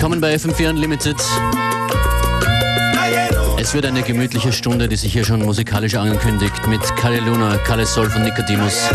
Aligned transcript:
Willkommen 0.00 0.22
bei 0.22 0.34
FM4 0.34 0.70
Unlimited. 0.70 1.16
Es 3.58 3.74
wird 3.74 3.84
eine 3.84 4.00
gemütliche 4.00 4.50
Stunde, 4.50 4.88
die 4.88 4.96
sich 4.96 5.12
hier 5.12 5.26
schon 5.26 5.42
musikalisch 5.42 5.94
ankündigt, 5.94 6.66
mit 6.68 6.80
Kalle 6.96 7.20
Luna, 7.20 7.58
Kalle 7.58 7.84
Sol 7.84 8.08
von 8.08 8.22
Nicodemus. 8.22 8.88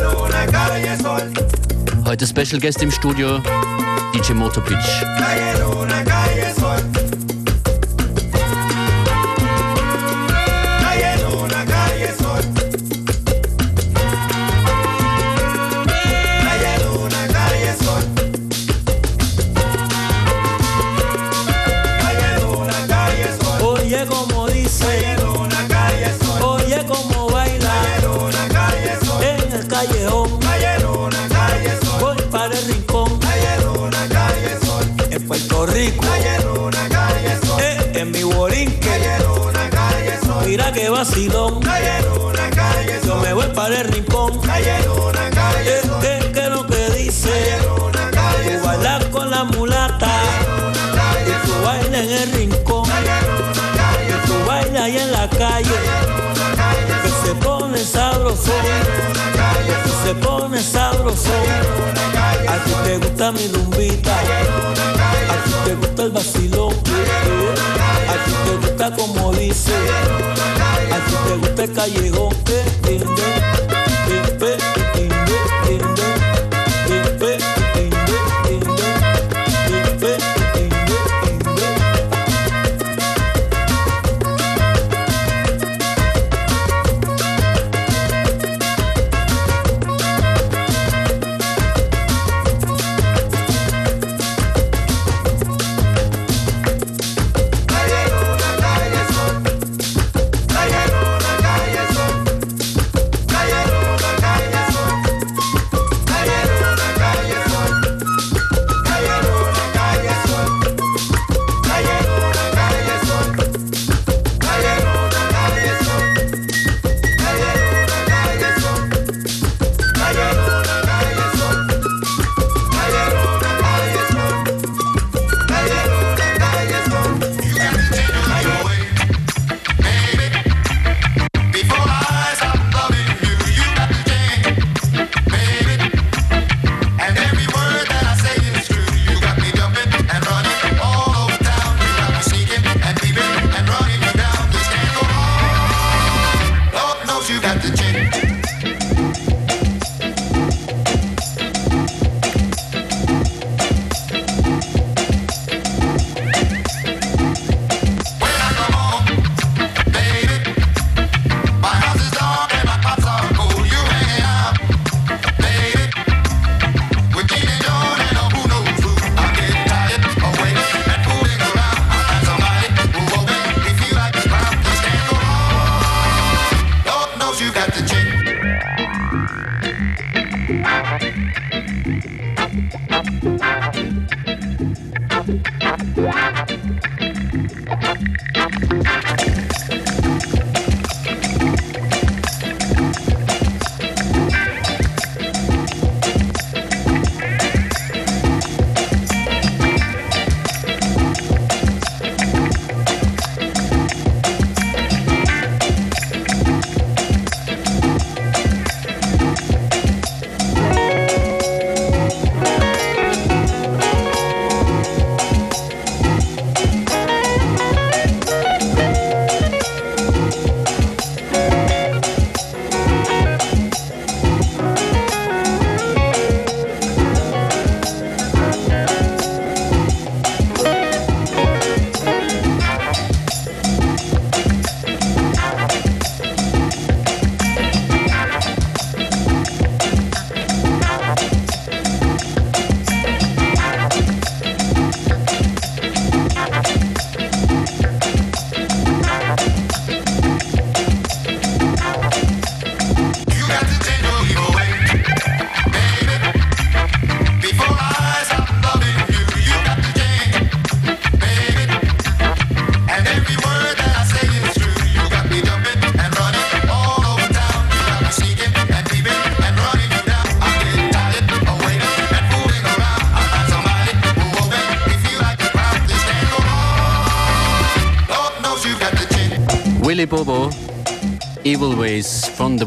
Heute 2.05 2.25
Special 2.25 2.59
Guest 2.59 2.81
im 2.81 2.89
Studio, 2.89 3.39
DJ 4.15 4.33
Moto 4.33 4.61
sabroso. 58.45 60.03
Se 60.03 60.15
pone 60.15 60.61
sabroso. 60.61 61.35
A 62.47 62.63
ti 62.63 62.71
te 62.83 62.97
gusta 62.97 63.31
mi 63.31 63.47
rumbita. 63.47 64.15
A 65.31 65.43
ti 65.43 65.51
te 65.65 65.75
gusta 65.75 66.03
el 66.03 66.11
vacilón. 66.11 66.73
A 66.73 68.15
ti 68.25 68.33
te 68.45 68.67
gusta 68.67 68.95
como 68.95 69.31
dice 69.33 69.73
te 71.27 71.35
gusta 71.37 71.63
el 71.63 71.73
callejón, 71.73 72.33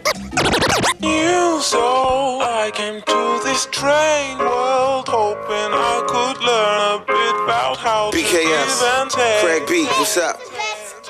You, 1.01 1.61
so 1.61 2.41
I 2.41 2.71
came 2.73 3.03
to 3.03 3.41
this 3.45 3.63
strange 3.63 4.39
world, 4.39 5.09
hoping 5.09 5.73
I 5.73 6.03
could 6.07 6.39
learn 6.45 6.81
a 6.95 7.05
bit 7.05 7.35
about 7.45 7.77
how 7.77 8.11
BKS, 8.11 8.23
to 8.23 8.39
give 8.39 8.83
and 9.01 9.11
take. 9.11 9.43
Craig 9.43 9.63
B, 9.69 9.87
what's 9.99 10.17
up? 10.17 10.39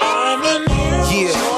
Yeah, 0.00 0.38
they 1.10 1.20
used 1.20 1.34
to 1.34 1.51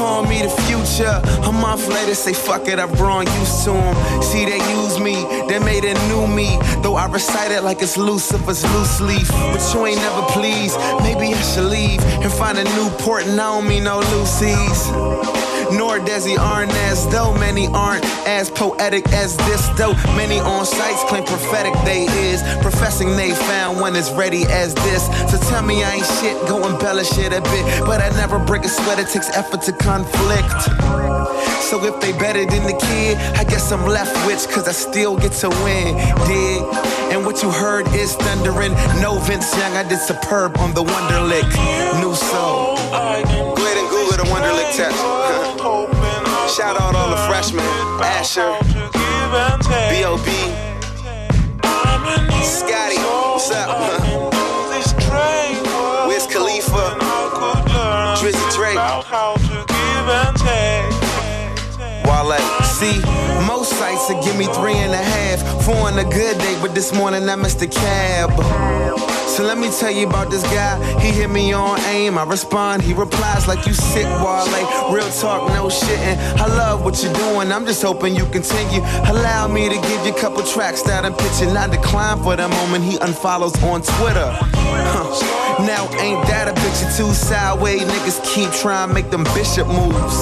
call 0.00 0.22
me 0.24 0.40
the 0.40 0.48
future. 0.64 1.16
A 1.50 1.52
month 1.52 1.86
later, 1.88 2.14
say 2.14 2.32
fuck 2.32 2.66
it, 2.68 2.78
I've 2.78 2.96
grown 2.96 3.26
used 3.40 3.64
to 3.64 3.72
them. 3.72 4.22
See, 4.22 4.46
they 4.46 4.60
use 4.80 4.98
me, 4.98 5.16
they 5.48 5.58
made 5.58 5.84
a 5.84 5.94
new 6.08 6.26
me. 6.26 6.58
Though 6.82 6.94
I 6.94 7.06
recite 7.06 7.50
it 7.50 7.62
like 7.62 7.82
it's 7.82 7.98
Lucifer's 7.98 8.62
loose 8.74 9.00
leaf. 9.02 9.28
But 9.52 9.62
you 9.74 9.84
ain't 9.86 10.00
never 10.08 10.22
pleased. 10.38 10.78
Maybe 11.06 11.26
I 11.34 11.42
should 11.42 11.70
leave 11.78 12.02
and 12.24 12.32
find 12.32 12.56
a 12.56 12.64
new 12.76 12.88
port 13.02 13.26
and 13.26 13.38
I 13.38 13.48
don't 13.52 13.68
mean 13.68 13.84
no 13.84 13.98
Lucy's 14.12 15.39
nor 15.72 15.98
Desi 15.98 16.36
as 16.90 17.06
though 17.08 17.32
many 17.34 17.66
aren't 17.68 18.04
as 18.26 18.50
poetic 18.50 19.08
as 19.12 19.36
this, 19.36 19.68
though 19.78 19.94
many 20.16 20.38
on 20.40 20.64
sites 20.64 21.02
claim 21.04 21.24
prophetic 21.24 21.74
they 21.84 22.04
is, 22.04 22.42
professing 22.62 23.16
they 23.16 23.32
found 23.32 23.80
one 23.80 23.96
as 23.96 24.10
ready 24.12 24.44
as 24.46 24.74
this. 24.74 25.06
So 25.30 25.38
tell 25.50 25.62
me 25.62 25.82
I 25.84 25.94
ain't 25.94 26.06
shit, 26.20 26.36
go 26.48 26.66
embellish 26.68 27.16
it 27.18 27.32
a 27.32 27.40
bit, 27.40 27.86
but 27.86 28.00
I 28.00 28.08
never 28.16 28.38
break 28.38 28.64
a 28.64 28.68
sweat, 28.68 28.98
it 28.98 29.08
takes 29.08 29.28
effort 29.30 29.62
to 29.62 29.72
conflict. 29.72 30.60
So 31.70 31.84
if 31.84 32.00
they 32.00 32.12
better 32.12 32.44
than 32.44 32.64
the 32.64 32.78
kid, 32.88 33.16
I 33.38 33.44
guess 33.44 33.70
I'm 33.70 33.86
left 33.86 34.14
with, 34.26 34.46
cause 34.50 34.66
I 34.66 34.72
still 34.72 35.16
get 35.16 35.32
to 35.44 35.48
win, 35.62 35.94
dig? 36.26 36.62
And 37.12 37.24
what 37.24 37.42
you 37.42 37.50
heard 37.50 37.86
is 37.94 38.14
thundering. 38.16 38.72
No 39.00 39.18
Vince 39.18 39.56
Young, 39.56 39.76
I 39.76 39.82
did 39.82 40.00
superb 40.00 40.58
on 40.58 40.74
the 40.74 40.82
Wonderlic. 40.82 41.48
New 42.00 42.14
soul. 42.14 42.76
Go 42.76 43.62
ahead 43.64 43.78
and 43.78 43.88
Google 43.88 44.16
the 44.16 44.30
Wonderlic 44.30 44.76
test. 44.76 45.46
Shout 45.60 46.80
out 46.80 46.94
all 46.94 47.10
the 47.10 47.16
freshmen. 47.28 47.62
Asher, 48.00 48.56
B.O.B. 49.90 50.30
Scotty, 52.42 52.96
what's 52.96 53.50
up? 53.50 55.36
See, 62.80 62.98
most 63.46 63.76
sites 63.78 64.08
will 64.08 64.22
give 64.22 64.38
me 64.38 64.46
three 64.46 64.72
and 64.72 64.94
a 64.94 64.96
half. 64.96 65.66
Four 65.66 65.88
on 65.88 65.98
a 65.98 66.04
good 66.04 66.38
day, 66.38 66.58
but 66.62 66.74
this 66.74 66.94
morning 66.94 67.28
I 67.28 67.36
missed 67.36 67.58
the 67.58 67.66
cab. 67.66 68.30
So 69.28 69.44
let 69.44 69.58
me 69.58 69.70
tell 69.70 69.90
you 69.90 70.08
about 70.08 70.30
this 70.30 70.42
guy. 70.44 70.74
He 70.98 71.12
hit 71.12 71.28
me 71.28 71.52
on 71.52 71.78
aim. 71.80 72.16
I 72.16 72.24
respond. 72.24 72.80
He 72.80 72.94
replies 72.94 73.46
like 73.46 73.66
you 73.66 73.74
sick, 73.74 74.06
Wale. 74.24 74.92
Real 74.92 75.10
talk, 75.10 75.48
no 75.50 75.66
shitting. 75.66 76.16
I 76.38 76.46
love 76.46 76.82
what 76.82 77.02
you're 77.02 77.12
doing. 77.12 77.52
I'm 77.52 77.66
just 77.66 77.82
hoping 77.82 78.16
you 78.16 78.24
continue. 78.26 78.80
Allow 79.12 79.48
me 79.48 79.68
to 79.68 79.74
give 79.74 80.06
you 80.06 80.12
a 80.12 80.18
couple 80.18 80.42
tracks 80.42 80.80
that 80.82 81.04
I'm 81.04 81.14
pitching. 81.14 81.54
I 81.54 81.68
decline 81.68 82.22
for 82.22 82.34
the 82.34 82.48
moment 82.48 82.84
he 82.84 82.96
unfollows 82.96 83.62
on 83.62 83.82
Twitter. 83.82 84.30
Huh. 84.32 85.40
Now 85.66 85.84
ain't 86.00 86.26
that 86.26 86.48
a 86.48 86.52
bitch 86.52 86.80
or 86.82 86.96
two 86.96 87.12
sideways 87.12 87.82
niggas 87.82 88.24
keep 88.24 88.50
trying 88.50 88.88
to 88.88 88.94
make 88.94 89.10
them 89.10 89.24
bishop 89.36 89.66
moves. 89.68 90.16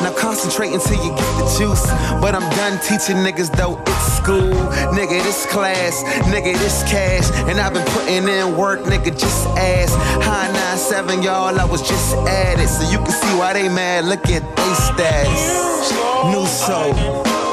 Now 0.00 0.14
concentrate 0.16 0.72
until 0.72 1.02
you 1.02 1.10
get 1.10 1.30
the 1.38 1.46
juice. 1.58 1.86
But 2.20 2.34
I'm 2.34 2.48
done 2.56 2.78
teaching 2.80 3.18
niggas 3.18 3.54
though 3.56 3.80
it's 3.86 4.12
school. 4.16 4.54
Nigga, 4.96 5.22
this 5.22 5.46
class, 5.46 6.02
nigga, 6.32 6.58
this 6.58 6.82
cash. 6.84 7.30
And 7.48 7.60
I've 7.60 7.72
been 7.74 7.86
putting 7.88 8.28
in 8.28 8.56
work, 8.56 8.80
nigga, 8.80 9.16
just 9.18 9.46
ask. 9.56 9.94
High 10.22 10.48
9-7, 10.76 11.22
y'all, 11.22 11.58
I 11.58 11.64
was 11.64 11.82
just 11.82 12.16
at 12.26 12.58
it. 12.58 12.68
So 12.68 12.90
you 12.90 12.98
can 12.98 13.10
see 13.10 13.34
why 13.38 13.52
they 13.52 13.68
mad. 13.68 14.04
Look 14.04 14.26
at 14.28 14.44
they 14.56 14.74
status. 14.74 15.92
New 16.32 16.46
soul. 16.46 16.92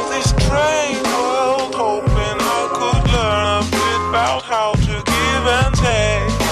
This 0.09 0.31
train 0.47 1.01
world, 1.13 1.75
hoping 1.75 2.37
I 2.57 2.61
could 2.77 3.03
learn 3.13 3.45
a 3.57 3.63
bit 3.69 4.09
about 4.09 4.43
how 4.43 4.73
to 4.73 4.95
give 5.05 5.45
and 5.59 5.75
take. 5.75 6.43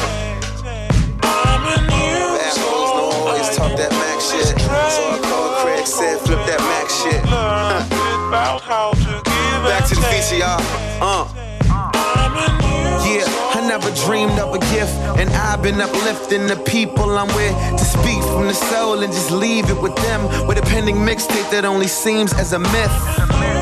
Back 9.66 9.88
to 9.89 9.95
the 9.95 10.01
feature, 10.01 10.38
y'all. 10.38 10.62
Uh. 11.01 11.28
Yeah, 13.04 13.25
I 13.56 13.66
never 13.68 13.89
dreamed 14.06 14.38
of 14.39 14.54
a 14.54 14.60
gift, 14.74 14.94
and 15.19 15.30
I've 15.31 15.62
been 15.63 15.81
uplifting 15.81 16.45
the 16.45 16.56
people 16.56 17.18
I'm 17.18 17.28
with 17.36 17.56
to 17.80 17.83
speak 17.83 18.22
from 18.24 18.48
the 18.48 18.54
soul 18.54 19.01
and 19.01 19.12
just 19.12 19.31
leave 19.31 19.69
it 19.69 19.81
with 19.81 19.95
them 19.98 20.48
with 20.48 20.60
a 20.60 20.62
pending 20.62 20.98
mixtape 20.98 21.50
that 21.50 21.66
only 21.66 21.88
seems 21.88 22.31
as 22.34 22.54
a 22.54 22.60
myth. 22.60 23.61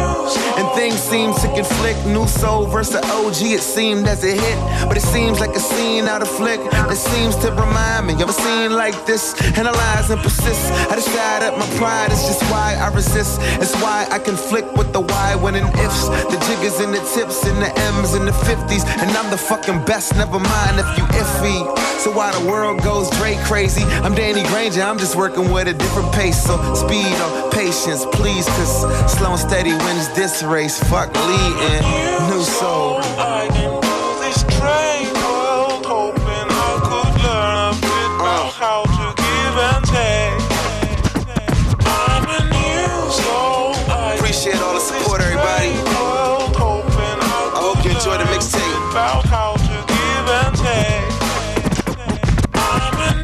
And 0.58 0.68
things 0.76 1.00
seem 1.00 1.34
to 1.34 1.48
conflict. 1.56 2.06
New 2.06 2.28
soul 2.28 2.66
versus 2.66 2.94
the 2.94 3.06
OG, 3.08 3.42
it 3.58 3.62
seemed 3.62 4.08
as 4.08 4.24
a 4.24 4.32
hit. 4.32 4.58
But 4.88 4.98
it 4.98 5.04
seems 5.04 5.40
like 5.40 5.56
a 5.56 5.60
scene 5.60 6.06
out 6.06 6.22
of 6.22 6.30
flick. 6.30 6.60
It 6.90 6.98
seems 6.98 7.36
to 7.38 7.52
remind 7.52 8.08
me 8.08 8.14
of 8.22 8.30
a 8.30 8.34
scene 8.34 8.72
like 8.74 8.98
this. 9.06 9.34
Analyze 9.58 10.10
and 10.10 10.22
persist. 10.22 10.72
I 10.92 10.96
decide 10.96 11.42
that 11.44 11.58
my 11.58 11.68
pride 11.78 12.12
is 12.12 12.22
just 12.28 12.44
why 12.52 12.76
I 12.80 12.94
resist. 12.94 13.40
It's 13.62 13.76
why 13.82 14.08
I 14.12 14.20
conflict 14.20 14.78
with 14.78 14.94
the 14.94 15.02
why 15.02 15.36
when 15.36 15.56
and 15.56 15.70
ifs. 15.80 16.10
The 16.32 16.38
jiggers 16.48 16.80
and 16.80 16.94
the 16.94 17.04
tips 17.14 17.46
and 17.46 17.62
the 17.62 17.72
M's 17.96 18.14
and 18.14 18.28
the 18.28 18.36
50s. 18.50 18.86
And 19.02 19.10
I'm 19.18 19.30
the 19.32 19.38
fucking 19.38 19.86
best, 19.86 20.16
never 20.16 20.40
mind 20.40 20.80
if 20.80 20.90
you 20.98 21.06
iffy. 21.18 21.60
So 22.00 22.12
while 22.12 22.32
the 22.40 22.50
world 22.50 22.82
goes 22.82 23.10
Drake 23.20 23.40
crazy, 23.40 23.84
I'm 24.06 24.16
Danny 24.16 24.44
Granger, 24.48 24.82
I'm 24.82 24.98
just 24.98 25.16
working 25.16 25.52
with 25.52 25.68
a 25.68 25.74
different 25.74 26.12
pace. 26.14 26.42
So 26.42 26.56
speed 26.74 27.12
or 27.20 27.52
patience, 27.52 28.06
please, 28.14 28.48
cause 28.48 28.88
slow 29.18 29.32
and 29.32 29.40
steady 29.40 29.74
wins 29.74 30.08
this 30.20 30.44
race, 30.44 30.78
fuck 30.90 31.16
leading. 31.16 31.80
New 32.30 32.44
soul. 32.44 33.00
Appreciate 44.18 44.60
all 44.60 44.74
the 44.74 44.82
support, 44.82 45.22
everybody. 45.22 45.72
I 46.52 47.56
hope 47.56 47.86
you 47.86 47.94
the 47.94 48.26
mixtape. 48.26 48.60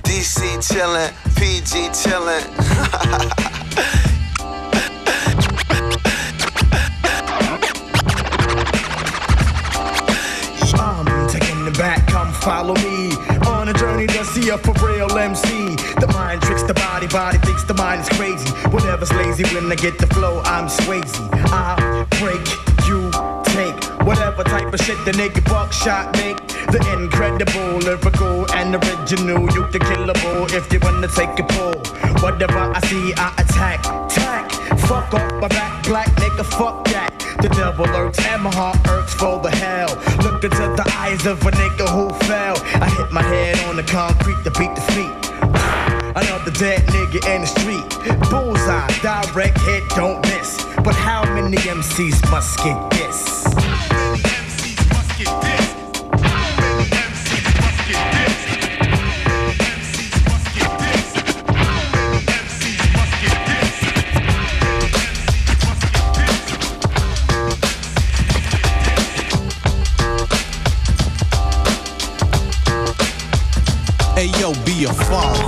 DC 0.03 0.39
chillin', 0.63 1.11
PG 1.35 1.89
chillin'. 1.89 3.41
follow 12.45 12.75
me 12.75 13.11
on 13.47 13.69
a 13.69 13.73
journey 13.73 14.05
to 14.05 14.23
see 14.23 14.49
a 14.49 14.57
for 14.59 14.73
real 14.85 15.09
MC. 15.17 15.75
The 15.99 16.07
mind 16.13 16.43
tricks 16.43 16.61
the 16.61 16.75
body, 16.75 17.07
body 17.07 17.39
thinks 17.39 17.63
the 17.63 17.73
mind 17.73 18.01
is 18.01 18.09
crazy. 18.09 18.47
Whatever's 18.69 19.11
lazy 19.13 19.43
when 19.55 19.71
I 19.71 19.75
get 19.75 19.97
the 19.97 20.05
flow, 20.13 20.41
I'm 20.45 20.67
Swayze. 20.67 21.15
I 21.49 22.05
break, 22.21 22.45
you 22.85 23.09
take 23.49 23.77
whatever 24.05 24.43
type 24.43 24.71
of 24.71 24.79
shit 24.79 25.03
the 25.05 25.13
nigga 25.13 25.43
buckshot 25.49 26.15
make. 26.17 26.37
The 26.73 26.79
incredible, 26.93 27.79
lyrical, 27.79 28.45
and 28.53 28.75
original. 28.75 29.41
You 29.55 29.65
the 29.71 29.79
killable 29.79 30.53
if 30.53 30.71
you 30.71 30.79
wanna 30.83 31.07
take 31.07 31.39
a 31.39 31.45
pull. 31.53 31.81
Whatever 32.21 32.59
I 32.59 32.79
see, 32.81 33.11
I 33.17 33.33
attack. 33.41 33.81
Tack, 34.07 34.51
fuck 34.85 35.11
off 35.15 35.33
my 35.41 35.47
back, 35.47 35.83
black 35.83 36.09
nigga, 36.21 36.45
fuck 36.45 36.85
that. 36.89 37.24
The 37.41 37.49
devil 37.49 37.85
lurks 37.85 38.19
and 38.25 38.43
my 38.43 38.53
heart 38.53 38.77
irks 38.87 39.13
for 39.13 39.39
the 39.39 39.49
hell. 39.49 39.93
Look 40.23 40.43
into 40.43 40.65
the 40.79 40.85
eyes 40.97 41.25
of 41.25 41.41
a 41.45 41.51
nigga 41.51 41.87
who 41.89 42.09
fell. 42.25 42.57
I 42.81 42.89
hit 42.89 43.11
my 43.11 43.21
head 43.21 43.59
on 43.67 43.75
the 43.75 43.83
concrete 43.83 44.41
to 44.43 44.51
beat 44.51 44.73
the 44.75 44.81
feet. 44.93 45.25
Another 46.15 46.51
dead 46.51 46.81
nigga 46.87 47.19
in 47.35 47.41
the 47.41 47.47
street. 47.47 48.29
Bullseye, 48.29 48.87
direct 49.01 49.59
hit, 49.61 49.83
don't 49.89 50.21
miss. 50.27 50.63
But 50.83 50.95
how 50.95 51.23
many 51.33 51.57
MCs 51.57 52.31
must 52.31 52.57
get 52.59 52.89
this? 52.91 53.04
Father. 75.15 75.47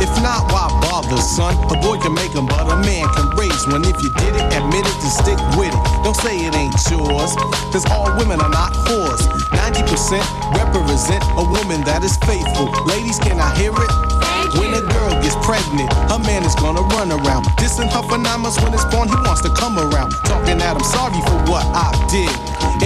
If 0.00 0.12
not, 0.24 0.48
why 0.52 0.68
bother, 0.80 1.20
son? 1.20 1.52
A 1.68 1.76
boy 1.80 1.98
can 2.00 2.14
make 2.14 2.32
them, 2.32 2.46
but 2.46 2.64
a 2.64 2.76
man 2.80 3.04
can 3.12 3.28
raise 3.36 3.66
one. 3.68 3.84
If 3.84 4.00
you 4.02 4.08
did 4.08 4.32
it, 4.32 4.46
admit 4.56 4.84
it, 4.88 4.96
and 5.04 5.12
stick 5.12 5.40
with 5.56 5.72
it. 5.72 5.82
Don't 6.04 6.16
say 6.16 6.36
it 6.36 6.54
ain't 6.54 6.76
yours, 6.88 7.36
cause 7.72 7.84
all 7.92 8.08
women 8.16 8.40
are 8.40 8.52
not 8.60 8.72
whores. 8.88 9.28
90% 9.52 10.24
represent 10.56 11.22
a 11.36 11.44
woman 11.44 11.84
that 11.84 12.04
is 12.04 12.16
faithful. 12.24 12.72
Ladies, 12.86 13.18
can 13.18 13.38
I 13.40 13.52
hear 13.56 13.72
it? 13.72 14.15
When 14.58 14.72
a 14.74 14.80
girl 14.80 15.12
gets 15.22 15.36
pregnant. 15.46 15.92
Her 16.10 16.18
man 16.18 16.42
is 16.42 16.54
gonna 16.56 16.82
run 16.96 17.10
around. 17.10 17.44
Dissing 17.58 17.90
her 17.90 18.02
months 18.38 18.62
when 18.62 18.72
it's 18.74 18.84
born, 18.86 19.08
he 19.08 19.18
wants 19.26 19.42
to 19.42 19.50
come 19.54 19.78
around. 19.78 20.10
Talking 20.22 20.58
that 20.58 20.76
I'm 20.78 20.86
sorry 20.86 21.18
for 21.26 21.38
what 21.50 21.66
I 21.74 21.90
did. 22.10 22.30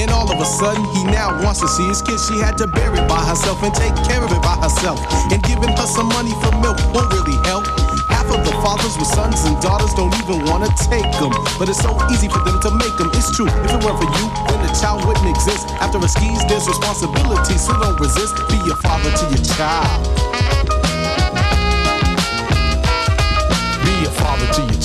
And 0.01 0.11
all 0.11 0.31
of 0.31 0.39
a 0.41 0.45
sudden, 0.45 0.85
he 0.97 1.05
now 1.05 1.37
wants 1.45 1.61
to 1.61 1.69
see 1.69 1.89
his 1.89 2.01
kid. 2.01 2.21
She 2.21 2.39
had 2.39 2.57
to 2.59 2.67
it 2.97 3.07
by 3.09 3.21
herself 3.25 3.63
and 3.63 3.75
take 3.75 3.93
care 4.09 4.23
of 4.23 4.31
it 4.33 4.41
by 4.41 4.57
herself. 4.61 5.01
And 5.33 5.43
giving 5.45 5.73
her 5.77 5.89
some 5.89 6.09
money 6.17 6.33
for 6.41 6.53
milk 6.65 6.79
won't 6.95 7.13
really 7.13 7.37
help. 7.45 7.67
Half 8.09 8.29
of 8.33 8.41
the 8.45 8.55
fathers 8.65 8.97
with 8.97 9.09
sons 9.09 9.45
and 9.45 9.61
daughters 9.61 9.93
don't 9.95 10.15
even 10.25 10.45
wanna 10.49 10.69
take 10.89 11.09
them. 11.21 11.33
But 11.59 11.69
it's 11.69 11.81
so 11.81 11.93
easy 12.09 12.29
for 12.29 12.41
them 12.45 12.61
to 12.61 12.71
make 12.77 12.95
them. 12.97 13.11
It's 13.17 13.35
true. 13.37 13.49
If 13.49 13.73
it 13.73 13.81
weren't 13.85 14.01
for 14.01 14.11
you, 14.21 14.27
then 14.49 14.61
the 14.65 14.73
child 14.81 15.05
wouldn't 15.05 15.29
exist. 15.29 15.69
After 15.81 15.99
a 15.99 16.09
skis, 16.09 16.41
there's 16.49 16.69
responsibility, 16.69 17.57
so 17.57 17.73
don't 17.81 17.99
resist. 18.01 18.37
Be 18.49 18.59
a 18.69 18.77
father 18.81 19.11
to 19.11 19.25
your 19.33 19.45
child. 19.57 20.60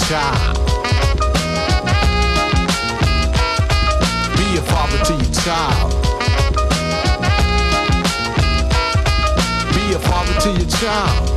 Child. 0.08 0.56
Be 4.38 4.58
a 4.58 4.62
father 4.62 5.04
to 5.04 5.14
your 5.14 5.34
child. 5.34 5.92
Be 9.74 9.94
a 9.94 10.00
father 10.00 10.40
to 10.42 10.52
your 10.52 10.70
child. 10.70 11.35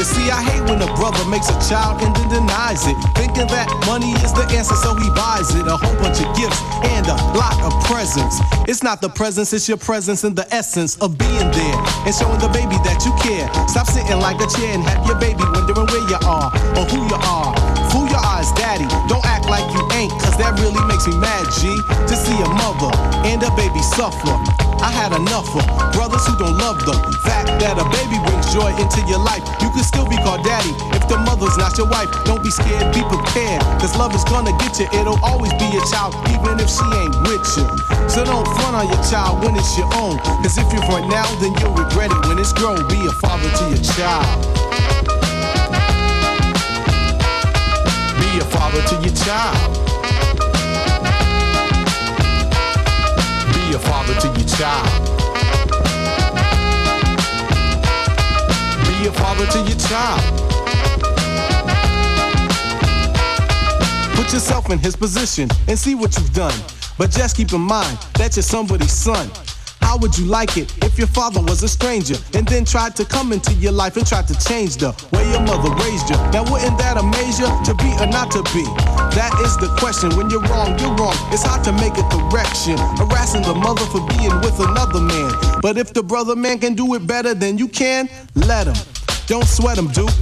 You 0.00 0.08
see, 0.08 0.32
I 0.32 0.40
hate 0.40 0.64
when 0.64 0.80
a 0.80 0.88
brother 0.96 1.20
makes 1.28 1.52
a 1.52 1.58
child 1.68 2.00
and 2.00 2.16
then 2.16 2.40
denies 2.40 2.88
it. 2.88 2.96
Thinking 3.20 3.44
that 3.52 3.68
money 3.84 4.16
is 4.24 4.32
the 4.32 4.48
answer, 4.48 4.72
so 4.72 4.96
he 4.96 5.12
buys 5.12 5.52
it. 5.52 5.68
A 5.68 5.76
whole 5.76 5.92
bunch 6.00 6.24
of 6.24 6.32
gifts 6.32 6.56
and 6.88 7.04
a 7.04 7.20
lot 7.36 7.52
of 7.60 7.68
presents. 7.84 8.40
It's 8.64 8.80
not 8.80 9.04
the 9.04 9.12
presence, 9.12 9.52
it's 9.52 9.68
your 9.68 9.76
presence 9.76 10.24
and 10.24 10.32
the 10.32 10.48
essence 10.48 10.96
of 11.04 11.20
being 11.20 11.52
there 11.52 11.76
and 12.08 12.16
showing 12.16 12.40
the 12.40 12.48
baby 12.48 12.80
that 12.80 13.04
you 13.04 13.12
care. 13.20 13.44
Stop 13.68 13.92
sitting 13.92 14.16
like 14.24 14.40
a 14.40 14.48
chair 14.48 14.72
and 14.72 14.80
have 14.88 15.04
your 15.04 15.20
baby 15.20 15.44
wondering 15.52 15.84
where 15.84 16.08
you 16.08 16.16
are 16.24 16.48
or 16.80 16.88
who 16.88 17.04
you 17.04 17.20
are. 17.20 17.52
Fool 17.92 18.08
your 18.08 18.24
eyes, 18.24 18.48
daddy. 18.56 18.88
Don't 19.04 19.20
act 19.28 19.52
like 19.52 19.68
you 19.68 19.84
ain't, 20.00 20.16
cause 20.16 20.32
that 20.40 20.56
really 20.64 20.80
makes 20.88 21.04
me 21.12 21.20
mad, 21.20 21.44
G. 21.60 21.76
To 22.08 22.14
see 22.16 22.40
a 22.40 22.48
mother 22.56 22.88
and 23.28 23.44
a 23.44 23.52
baby 23.52 23.84
suffer. 23.84 24.32
I 24.80 24.88
had 24.88 25.12
enough 25.12 25.44
of 25.52 25.64
brothers 25.92 26.24
who 26.24 26.32
don't 26.40 26.56
love 26.56 26.80
the 26.88 26.96
fact 27.20 27.52
that 27.60 27.76
a 27.76 27.84
baby 27.92 28.16
brings 28.24 28.48
joy 28.48 28.72
into 28.80 29.04
your 29.04 29.20
life. 29.20 29.44
You 29.60 29.68
can 29.76 29.84
still 29.84 30.08
be 30.08 30.16
called 30.24 30.40
daddy 30.40 30.72
if 30.96 31.04
the 31.04 31.20
mother's 31.20 31.60
not 31.60 31.76
your 31.76 31.84
wife. 31.84 32.08
Don't 32.24 32.40
be 32.40 32.48
scared, 32.48 32.88
be 32.96 33.04
prepared. 33.04 33.60
Cause 33.76 33.92
love 34.00 34.16
is 34.16 34.24
gonna 34.24 34.56
get 34.56 34.80
you. 34.80 34.88
It'll 34.96 35.20
always 35.20 35.52
be 35.60 35.68
your 35.68 35.84
child, 35.92 36.16
even 36.32 36.56
if 36.56 36.72
she 36.72 36.86
ain't 36.96 37.12
with 37.28 37.44
you. 37.60 37.68
So 38.08 38.24
don't 38.24 38.48
front 38.56 38.72
on 38.72 38.88
your 38.88 39.02
child 39.04 39.44
when 39.44 39.52
it's 39.52 39.76
your 39.76 39.88
own. 40.00 40.16
Cause 40.40 40.56
if 40.56 40.72
you 40.72 40.80
front 40.88 41.12
now, 41.12 41.28
then 41.44 41.52
you'll 41.60 41.76
regret 41.76 42.08
it 42.08 42.20
when 42.24 42.40
it's 42.40 42.56
grown. 42.56 42.80
Be 42.88 43.04
a 43.04 43.12
father 43.20 43.52
to 43.52 43.64
your 43.68 43.84
child. 43.84 44.24
Be 48.16 48.30
a 48.40 48.46
father 48.48 48.80
to 48.80 48.94
your 49.04 49.16
child. 49.28 49.89
Be 53.70 53.76
a 53.76 53.78
father 53.78 54.14
to 54.14 54.26
your 54.26 54.48
child. 54.48 55.06
Be 58.82 59.06
a 59.06 59.12
father 59.12 59.46
to 59.46 59.58
your 59.60 59.78
child. 59.78 60.40
Put 64.16 64.32
yourself 64.32 64.70
in 64.70 64.80
his 64.80 64.96
position 64.96 65.48
and 65.68 65.78
see 65.78 65.94
what 65.94 66.18
you've 66.18 66.32
done. 66.32 66.60
But 66.98 67.12
just 67.12 67.36
keep 67.36 67.52
in 67.52 67.60
mind 67.60 67.96
that 68.14 68.34
you're 68.34 68.42
somebody's 68.42 68.90
son. 68.90 69.30
How 69.90 69.96
would 69.96 70.16
you 70.16 70.26
like 70.26 70.56
it 70.56 70.72
if 70.84 70.96
your 70.98 71.08
father 71.08 71.42
was 71.42 71.64
a 71.64 71.68
stranger 71.68 72.14
and 72.34 72.46
then 72.46 72.64
tried 72.64 72.94
to 72.94 73.04
come 73.04 73.32
into 73.32 73.52
your 73.54 73.72
life 73.72 73.96
and 73.96 74.06
tried 74.06 74.28
to 74.28 74.38
change 74.38 74.76
the 74.76 74.94
way 75.10 75.28
your 75.32 75.40
mother 75.40 75.68
raised 75.82 76.08
you? 76.08 76.14
Now, 76.30 76.46
wouldn't 76.46 76.78
that 76.78 76.94
amaze 76.96 77.40
you 77.40 77.50
to 77.66 77.74
be 77.74 77.90
or 77.98 78.06
not 78.06 78.30
to 78.30 78.42
be? 78.54 78.62
That 79.18 79.34
is 79.42 79.56
the 79.56 79.66
question. 79.80 80.14
When 80.14 80.30
you're 80.30 80.46
wrong, 80.46 80.78
you're 80.78 80.94
wrong. 80.94 81.18
It's 81.34 81.42
hard 81.42 81.64
to 81.64 81.72
make 81.72 81.98
a 81.98 82.06
correction. 82.06 82.78
Harassing 83.02 83.42
the 83.42 83.52
mother 83.52 83.84
for 83.86 84.06
being 84.14 84.30
with 84.46 84.60
another 84.60 85.00
man. 85.00 85.34
But 85.60 85.76
if 85.76 85.92
the 85.92 86.04
brother 86.04 86.36
man 86.36 86.60
can 86.60 86.74
do 86.74 86.94
it 86.94 87.04
better 87.04 87.34
than 87.34 87.58
you 87.58 87.66
can, 87.66 88.08
let 88.36 88.68
him. 88.68 88.78
Don't 89.26 89.42
sweat 89.42 89.76
him, 89.76 89.88
Duke. 89.88 90.14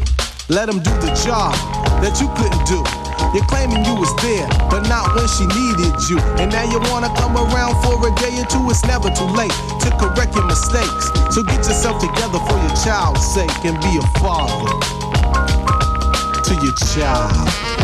Let 0.49 0.71
him 0.71 0.81
do 0.81 0.97
the 1.05 1.13
job 1.27 1.53
that 2.01 2.17
you 2.25 2.29
couldn't 2.41 2.65
do. 2.65 2.98
You're 3.35 3.45
claiming 3.45 3.85
you 3.85 3.95
was 3.95 4.15
there, 4.23 4.49
but 4.71 4.89
not 4.89 5.15
when 5.15 5.29
she 5.29 5.45
needed 5.47 6.09
you. 6.09 6.19
And 6.41 6.51
now 6.51 6.65
you 6.65 6.81
wanna 6.91 7.13
come 7.17 7.37
around 7.37 7.77
for 7.85 8.01
a 8.07 8.11
day 8.17 8.41
or 8.41 8.47
two. 8.47 8.71
It's 8.71 8.85
never 8.85 9.11
too 9.11 9.29
late 9.37 9.53
to 9.85 9.91
correct 10.01 10.35
your 10.35 10.47
mistakes. 10.47 11.13
So 11.35 11.43
get 11.43 11.59
yourself 11.59 12.01
together 12.01 12.39
for 12.39 12.57
your 12.57 12.75
child's 12.85 13.27
sake 13.35 13.65
and 13.65 13.79
be 13.81 13.99
a 13.99 14.07
father 14.19 14.73
to 16.43 16.55
your 16.65 16.73
child. 16.73 17.78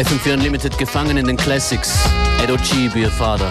FM4 0.00 0.32
Unlimited 0.32 0.78
gefangen 0.78 1.18
in 1.18 1.26
den 1.26 1.36
Classics. 1.36 1.90
Edo 2.42 2.56
G, 2.56 2.88
be 2.88 3.06
a 3.06 3.10
father. 3.10 3.50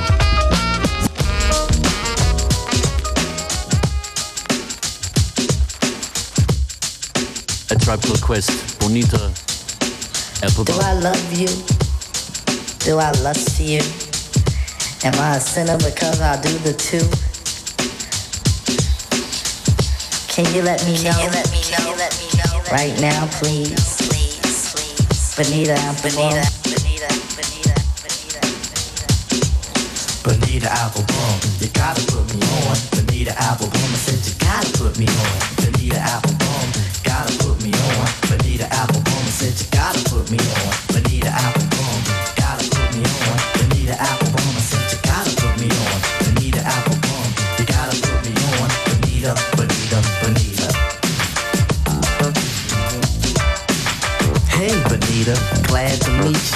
A 7.69 7.75
Tribe 7.75 8.01
Called 8.01 8.21
Quest, 8.21 8.79
Bonita, 8.79 9.31
Apple 10.41 10.63
Do 10.65 10.73
I 10.81 10.93
love 10.99 11.33
you? 11.33 11.49
Do 12.79 12.97
I 12.97 13.11
lust 13.21 13.59
you? 13.59 13.81
Am 15.03 15.13
I 15.19 15.35
a 15.35 15.39
sinner 15.39 15.77
because 15.77 16.19
I 16.19 16.41
do 16.41 16.49
the 16.63 16.73
two? 16.73 17.05
Can 20.27 20.51
you 20.55 20.63
let 20.63 20.83
me 20.87 20.93
know? 21.03 21.29
let 21.31 21.51
me 21.51 21.61
know? 21.69 22.63
Right 22.71 22.99
now, 22.99 23.27
please. 23.33 23.98
Bonita, 25.39 25.73
Bonita. 26.03 26.43
Bonita 30.21 30.67
Applebum, 30.67 31.61
you 31.61 31.69
gotta 31.69 32.01
put 32.11 32.27
me 32.35 32.41
on. 32.43 32.75
Bonita 32.91 33.31
Applebum, 33.31 33.71
I 33.71 33.95
said 33.95 34.19
you 34.27 34.37
gotta 34.37 34.77
put 34.77 34.99
me 34.99 35.07
on. 35.07 35.71
Bonita 35.71 35.95
Applebum, 35.95 37.03
gotta 37.05 37.31
put 37.41 37.63
me 37.63 37.71
on. 37.71 38.07
Bonita 38.27 38.65
Applebum, 38.65 39.07
I 39.07 39.29
said 39.29 39.57
you 39.57 39.67
gotta 39.71 40.09
put 40.09 40.29
me 40.29 40.39
on. 40.39 40.88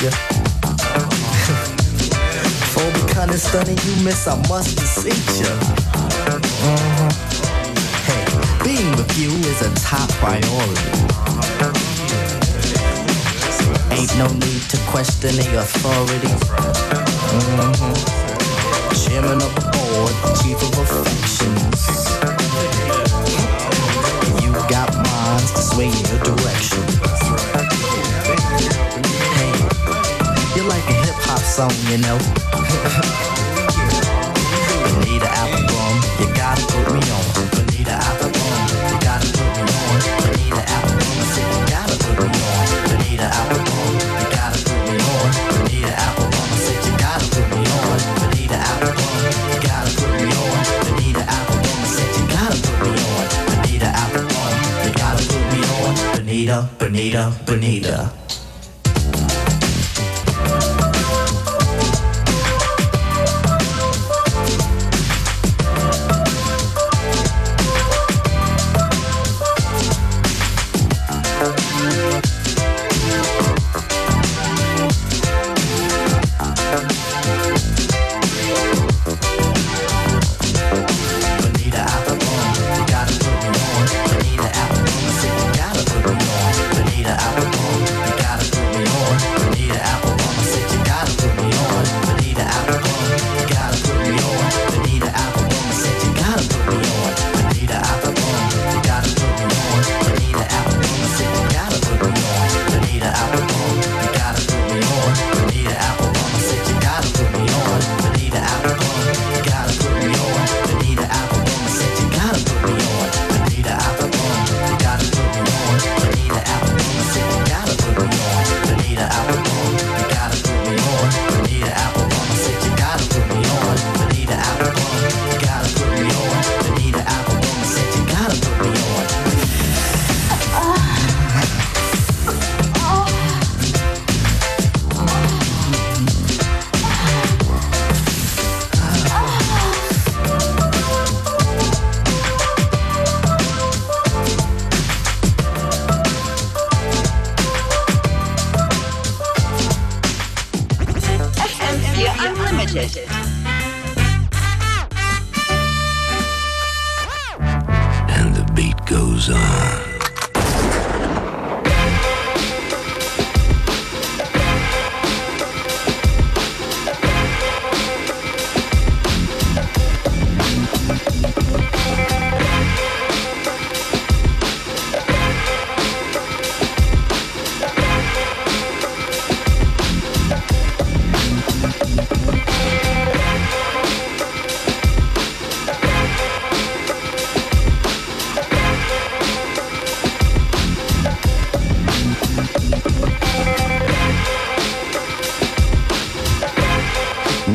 To 0.03 0.09
meet 0.09 0.11
you. 0.11 0.11
For 2.73 2.87
becoming 2.99 3.37
stunning, 3.37 3.77
you 3.85 4.03
miss, 4.03 4.27
I 4.27 4.35
must 4.49 4.75
beseech 4.75 5.39
you. 5.39 5.53
Mhm. 6.63 7.11
Hey, 8.07 8.25
being 8.63 8.91
with 8.97 9.17
you 9.17 9.31
is 9.51 9.61
a 9.61 9.69
top 9.75 10.09
priority. 10.19 10.89
Ain't 13.91 14.15
no 14.17 14.27
need 14.27 14.63
to 14.69 14.77
question 14.91 15.35
the 15.37 15.59
authority. 15.59 16.33
Mhm. 17.33 17.95
Chairman 19.03 19.41
of 19.41 19.55
the 19.55 19.65
board, 19.73 20.13
chief 20.41 20.59
of 20.61 20.73
affections. 20.83 21.81
You 24.41 24.51
got 24.69 24.89
minds 24.95 25.51
to 25.51 25.61
sway 25.61 25.87
your 25.87 26.19
direction. 26.19 26.42
Song, 31.53 31.69
you 31.85 31.99
know. 32.01 32.17
Bonita 34.89 35.29
Applebum, 35.37 35.95
you 36.17 36.25
gotta 36.33 36.65
put 36.65 36.81
me 36.89 36.97
on. 37.13 37.25
Bonita 37.53 37.93
Applebum, 37.93 38.57
you 38.89 38.97
gotta 38.97 39.29
put 39.37 39.45
me 39.53 39.61
on. 39.61 40.01
Bonita 40.17 40.63
Applebum, 40.73 41.13
I 41.13 41.29
said 41.29 41.45
you 41.53 41.61
gotta 41.69 41.93
put 42.01 42.17
me 42.17 42.41
on. 42.49 42.65
Bonita 42.89 43.29
Applebum, 43.37 43.93
you 44.17 44.25
gotta 44.33 44.57
put 44.65 44.81
me 44.81 44.97
on. 45.13 45.29
Bonita 45.53 45.93
Applebum, 45.93 46.41
I 46.41 46.57
said 46.57 46.81
you 46.89 46.93
gotta 46.97 47.25
put 47.29 47.45
me 47.53 47.61
on. 47.77 48.01
Bonita 48.17 48.57
Applebum, 48.73 49.13
you 49.53 49.61
gotta 49.61 49.93
put 49.93 50.09
me 50.09 50.33
on. 50.41 50.57
Bonita 50.89 51.21
Applebum, 51.37 51.77
I 51.77 51.93
said 51.93 52.11
you 52.17 52.25
gotta 52.33 52.57
put 52.65 52.81
me 52.81 52.97
on. 53.13 53.29
Bonita 53.45 53.89
Applebum, 54.01 54.57
you 54.81 54.91
gotta 54.97 55.21
put 55.29 55.45
me 55.53 55.61
on. 55.69 55.93
Bonita, 56.17 56.57
Bonita, 56.79 57.21
Bonita. 57.45 58.22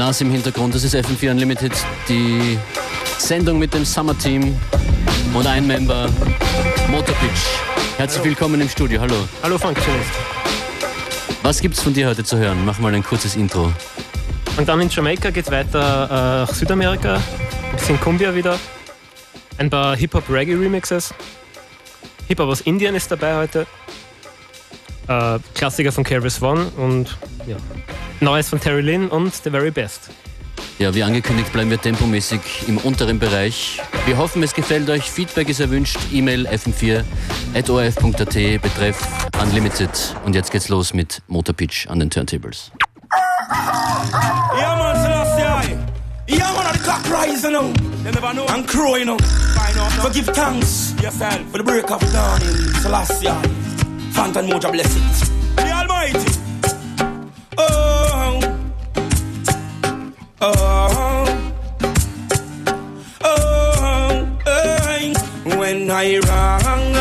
Nas 0.08 0.22
im 0.22 0.30
Hintergrund, 0.30 0.74
das 0.74 0.84
ist 0.84 0.94
FM4 0.94 1.32
Unlimited, 1.32 1.72
die 2.08 2.58
Sendung 3.18 3.58
mit 3.58 3.74
dem 3.74 3.84
Summer 3.84 4.16
Team 4.16 4.56
und 5.34 5.46
ein 5.46 5.66
Member, 5.66 6.08
Motorpitch. 6.90 7.42
Herzlich 7.98 8.24
willkommen 8.24 8.58
im 8.58 8.70
Studio, 8.70 9.02
hallo. 9.02 9.28
Hallo 9.42 9.58
Functionist. 9.58 10.08
Was 11.42 11.60
gibt's 11.60 11.82
von 11.82 11.92
dir 11.92 12.08
heute 12.08 12.24
zu 12.24 12.38
hören? 12.38 12.64
Mach 12.64 12.78
mal 12.78 12.94
ein 12.94 13.02
kurzes 13.02 13.36
Intro. 13.36 13.70
Und 14.56 14.66
dann 14.66 14.80
in 14.80 14.88
Jamaika 14.88 15.28
geht 15.28 15.50
weiter 15.50 16.46
äh, 16.48 16.54
Südamerika, 16.54 17.16
ein 17.16 17.76
bisschen 17.76 18.00
Cumbia 18.00 18.34
wieder, 18.34 18.58
ein 19.58 19.68
paar 19.68 19.94
Hip-Hop-Reggae-Remixes. 19.94 21.12
Hip-Hop 22.28 22.48
aus 22.48 22.62
Indien 22.62 22.94
ist 22.94 23.10
dabei 23.10 23.36
heute. 23.36 23.66
Äh, 25.06 25.38
Klassiker 25.54 25.92
von 25.92 26.02
Kervis 26.02 26.40
One 26.40 26.64
und 26.78 27.18
ja. 27.48 27.56
Neues 28.20 28.48
von 28.48 28.60
Terry 28.60 28.82
Lynn 28.82 29.08
und 29.08 29.34
The 29.34 29.50
Very 29.50 29.70
Best. 29.70 30.10
Ja, 30.78 30.94
wie 30.94 31.02
angekündigt 31.02 31.52
bleiben 31.52 31.70
wir 31.70 31.80
tempomäßig 31.80 32.40
im 32.68 32.78
unteren 32.78 33.18
Bereich. 33.18 33.80
Wir 34.06 34.16
hoffen, 34.16 34.42
es 34.44 34.54
gefällt 34.54 34.88
euch. 34.90 35.10
Feedback 35.10 35.48
ist 35.48 35.58
erwünscht. 35.58 35.98
E-Mail 36.12 36.46
fm4.orf.at 36.46 38.62
betreff 38.62 39.00
Unlimited. 39.42 39.90
Und 40.24 40.36
jetzt 40.36 40.52
geht's 40.52 40.68
los 40.68 40.94
mit 40.94 41.20
Motorpitch 41.26 41.88
an 41.88 41.98
den 41.98 42.10
Turntables. 42.10 42.70
Yeah, 43.50 44.76
man, 44.76 44.94
Selassie. 45.02 45.76
Yeah, 46.28 46.52
man, 46.52 46.72
the 46.72 46.78
cock 46.84 47.02
rise, 47.10 47.42
you 47.42 47.50
know. 47.50 47.72
You 48.04 48.12
never 48.12 48.32
know. 48.32 48.46
And 48.48 48.68
crow, 48.68 48.94
you 48.96 49.04
know. 49.04 49.16
So 50.02 50.10
give 50.10 50.26
thanks 50.32 50.94
yourself 51.02 51.40
for 51.50 51.58
the 51.58 51.64
break 51.64 51.90
of 51.90 52.00
dawn 52.12 52.40
in 52.42 52.74
Selassie. 52.80 53.28
Phantom 54.12 54.46
Moja 54.46 54.70
blessings. 54.70 55.37
Oh, 60.40 61.52
oh, 63.22 64.38
hey. 64.44 65.12
When 65.56 65.90
I 65.90 66.18
rise 66.18 66.98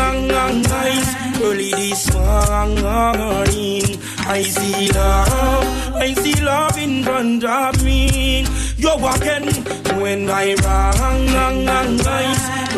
early 1.42 1.70
this 1.70 2.12
morning, 2.12 3.98
I 4.26 4.42
see 4.42 4.90
love, 4.92 5.94
I 5.96 6.14
see 6.14 6.40
love 6.42 6.78
in 6.78 7.04
front 7.04 7.44
of 7.44 7.84
me. 7.84 8.44
You're 8.76 8.98
walking 8.98 9.46
when 10.00 10.28
I 10.30 10.54
rise 10.54 11.18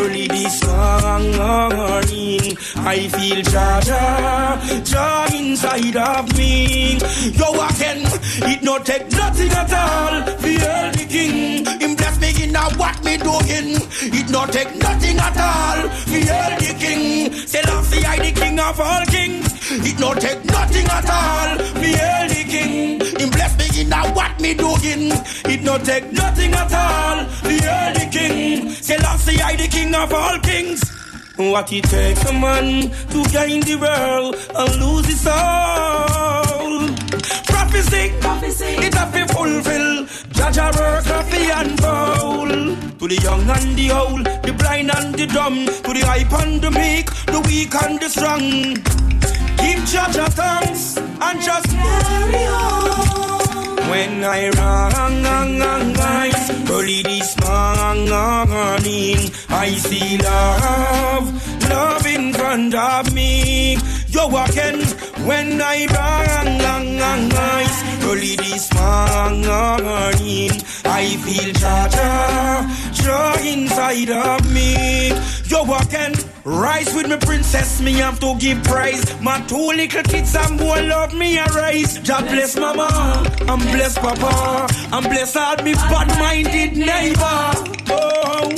early 0.01 0.27
this 0.29 0.63
morning. 0.65 2.57
I 2.77 3.09
feel 3.09 3.43
joy, 3.43 4.83
joy 4.85 5.39
inside 5.39 5.97
of 5.97 6.37
me. 6.37 6.99
You're 7.39 7.53
walking, 7.53 8.07
it 8.53 8.63
no 8.63 8.79
take 8.79 9.11
nothing 9.13 9.51
at 9.53 9.73
all. 9.73 10.23
The 10.23 11.07
king, 11.09 11.65
him 11.81 11.97
me 12.21 12.45
in 12.45 12.57
a 12.57 12.61
what 12.77 13.03
me 13.05 13.17
doing. 13.17 13.81
It 14.13 14.31
no 14.31 14.47
take 14.47 14.75
nothing 14.77 15.19
at 15.19 15.37
all. 15.37 15.89
Feel 16.07 16.51
the 16.61 16.77
king, 16.79 17.33
Selassie 17.33 18.05
I 18.05 18.17
the 18.19 18.33
king 18.33 18.59
of 18.59 18.81
all 18.81 19.05
kings. 19.07 19.49
It 19.71 19.99
no 19.99 20.15
take 20.15 20.45
nothing 20.45 20.87
at 20.87 21.09
all. 21.09 21.59
Feel 21.81 22.29
the 22.29 22.45
king, 22.49 23.01
him 23.21 23.31
bless 23.31 23.57
me 23.59 23.81
in 23.81 23.93
a 23.93 24.01
what 24.13 24.39
me 24.41 24.55
doing. 24.55 25.13
It 25.53 25.63
no 25.63 25.79
take 25.79 26.13
nothing 26.13 26.53
at 26.53 26.73
all. 26.73 27.25
Feel 27.47 27.93
the 27.95 28.09
king, 28.11 28.71
Selassie 28.71 29.41
I 29.41 29.57
the 29.57 29.69
king 29.69 29.95
of 29.95 30.13
all 30.13 30.39
kings. 30.41 30.83
What 31.37 31.73
it 31.73 31.85
takes 31.85 32.25
a 32.29 32.33
man 32.35 32.91
to 33.13 33.25
gain 33.31 33.63
the 33.63 33.77
world 33.81 34.37
and 34.55 34.77
lose 34.77 35.07
his 35.07 35.21
soul. 35.21 36.91
Prophecy, 37.47 38.13
it 38.67 38.95
have 38.95 39.13
to 39.13 39.27
fulfill. 39.35 40.07
Judge 40.41 40.57
a 40.57 40.71
work 40.81 41.07
of 41.11 41.31
the 41.31 41.53
unfold. 41.55 42.51
To 42.99 43.05
the 43.07 43.17
young 43.23 43.47
and 43.51 43.77
the 43.77 43.91
old, 43.91 44.25
the 44.25 44.55
blind 44.55 44.91
and 44.97 45.15
the 45.15 45.27
dumb, 45.27 45.67
to 45.67 45.93
the 45.93 46.01
hype 46.01 46.33
and 46.33 46.63
the 46.63 46.71
meek, 46.71 47.11
the 47.27 47.41
weak 47.41 47.75
and 47.75 48.01
the 48.01 48.09
strong. 48.09 48.75
Give 49.61 49.85
Judge 49.85 50.17
a 50.17 50.31
thanks 50.31 50.97
and 50.97 51.41
just 51.43 51.69
carry 51.69 52.47
on. 52.47 53.91
When 53.91 54.25
I 54.25 54.49
rise 54.57 55.11
early 56.71 57.03
this 57.03 57.37
morning, 57.45 58.11
I 59.51 59.77
see 59.77 60.17
love, 60.17 61.69
love 61.69 62.07
in 62.07 62.33
front 62.33 62.75
of 62.75 63.13
me. 63.13 63.77
You're 64.09 64.31
walking 64.31 64.81
when 65.29 65.61
I 65.61 65.87
rise 67.01 67.83
early 68.05 68.37
this 68.37 68.73
morning. 68.75 70.51
I 70.85 71.17
feel 71.25 71.53
joy, 71.53 73.03
joy 73.05 73.37
inside 73.49 74.11
of 74.11 74.53
me. 74.53 75.09
You're 75.47 75.65
walking. 75.65 76.15
Rise 76.45 76.95
with 76.95 77.09
me, 77.09 77.17
princess, 77.19 77.81
me 77.83 77.93
have 77.95 78.19
to 78.21 78.35
give 78.39 78.63
praise. 78.65 79.05
My 79.21 79.41
two 79.43 79.57
little 79.57 80.03
kids 80.03 80.35
and 80.35 80.59
boy 80.59 80.83
love 80.83 81.15
me 81.15 81.39
a 81.39 81.45
rise. 81.47 81.99
God 81.99 82.25
bless 82.25 82.57
mama, 82.57 82.89
and 83.41 83.63
bless 83.63 83.99
papa, 83.99 84.67
and 84.93 85.07
bless 85.07 85.37
all 85.37 85.57
me 85.63 85.75
bad-minded 85.75 86.77
neighbor. 86.77 87.53
Oh, 87.91 88.51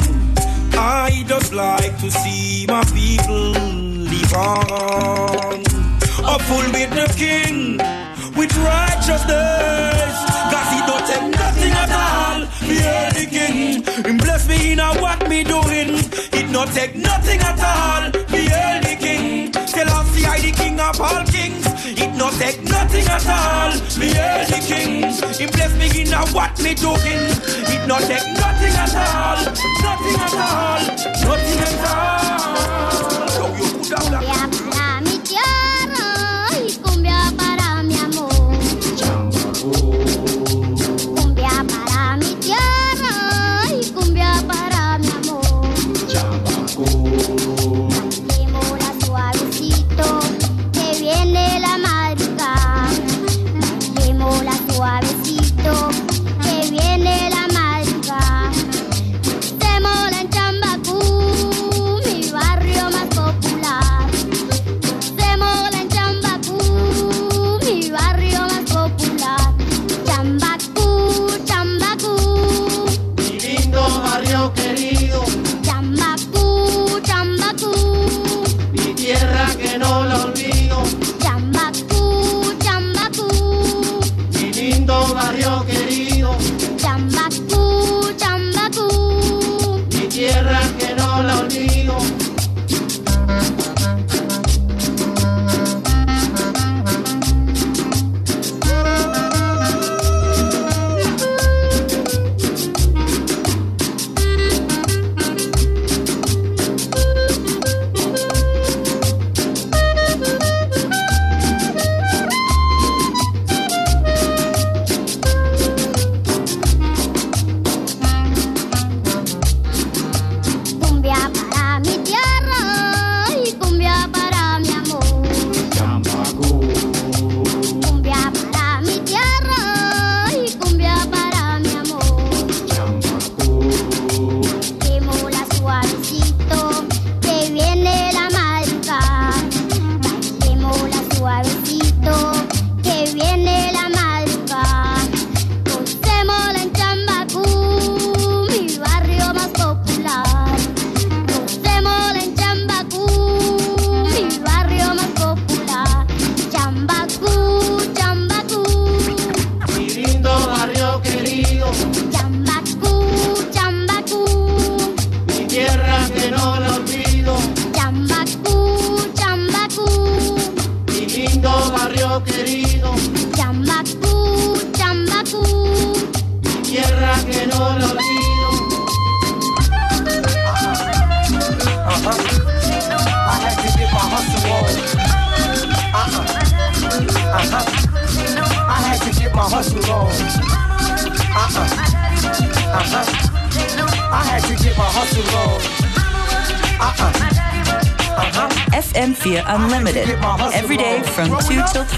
I 0.75 1.25
just 1.27 1.53
like 1.53 1.99
to 1.99 2.11
see 2.11 2.67
my 2.69 2.85
people 2.85 3.51
live 3.51 4.35
on. 4.35 5.63
Up 6.25 6.41
full 6.43 6.71
with 6.73 6.91
the 6.91 7.13
king, 7.17 7.79
with 8.37 8.57
righteousness. 8.57 10.15
Cause 10.53 10.69
he 10.73 10.81
don't 10.87 11.07
take 11.07 11.29
nothing 11.39 11.73
at 11.73 11.91
all. 11.93 12.47
Fear 12.69 13.11
the 13.13 13.27
king, 13.27 13.85
and 14.07 14.19
bless 14.19 14.49
me 14.49 14.73
in 14.73 14.81
a 14.81 14.95
what 15.01 15.29
me 15.29 15.45
doing. 15.45 15.99
It 16.33 16.51
not 16.51 16.69
take 16.69 16.95
nothing 16.97 17.41
at 17.41 17.61
all. 17.61 18.11
Fear 18.29 18.81
the 18.83 18.97
king, 18.99 19.53
Selassie 19.53 20.27
I 20.27 20.41
the 20.41 20.53
king 20.53 20.81
of 20.81 21.01
all 21.01 21.25
kings. 21.27 21.67
It 21.85 22.15
not 22.17 22.33
take 22.35 22.63
nothing 22.63 23.07
at 23.07 23.27
all. 23.27 23.73
Fear 23.73 24.47
the 24.51 24.61
king, 24.67 25.13
he 25.39 25.47
bless 25.47 25.73
me 25.77 26.03
in 26.03 26.13
a 26.13 26.27
what 26.33 26.59
me 26.63 26.75
doing. 26.75 27.23
It 27.75 27.87
not 27.87 28.03
take 28.03 28.27
nothing 28.43 28.75
at 28.85 28.95
all. 28.95 29.45
Nothing 29.83 30.17
at 30.21 30.35
all. 30.35 30.81
Nothing 31.27 31.59
at 31.67 31.75
all. 31.87 33.29
So 33.29 33.47
you 33.57 33.69
could 33.79 33.99
have 33.99 34.11
that. 34.11 34.62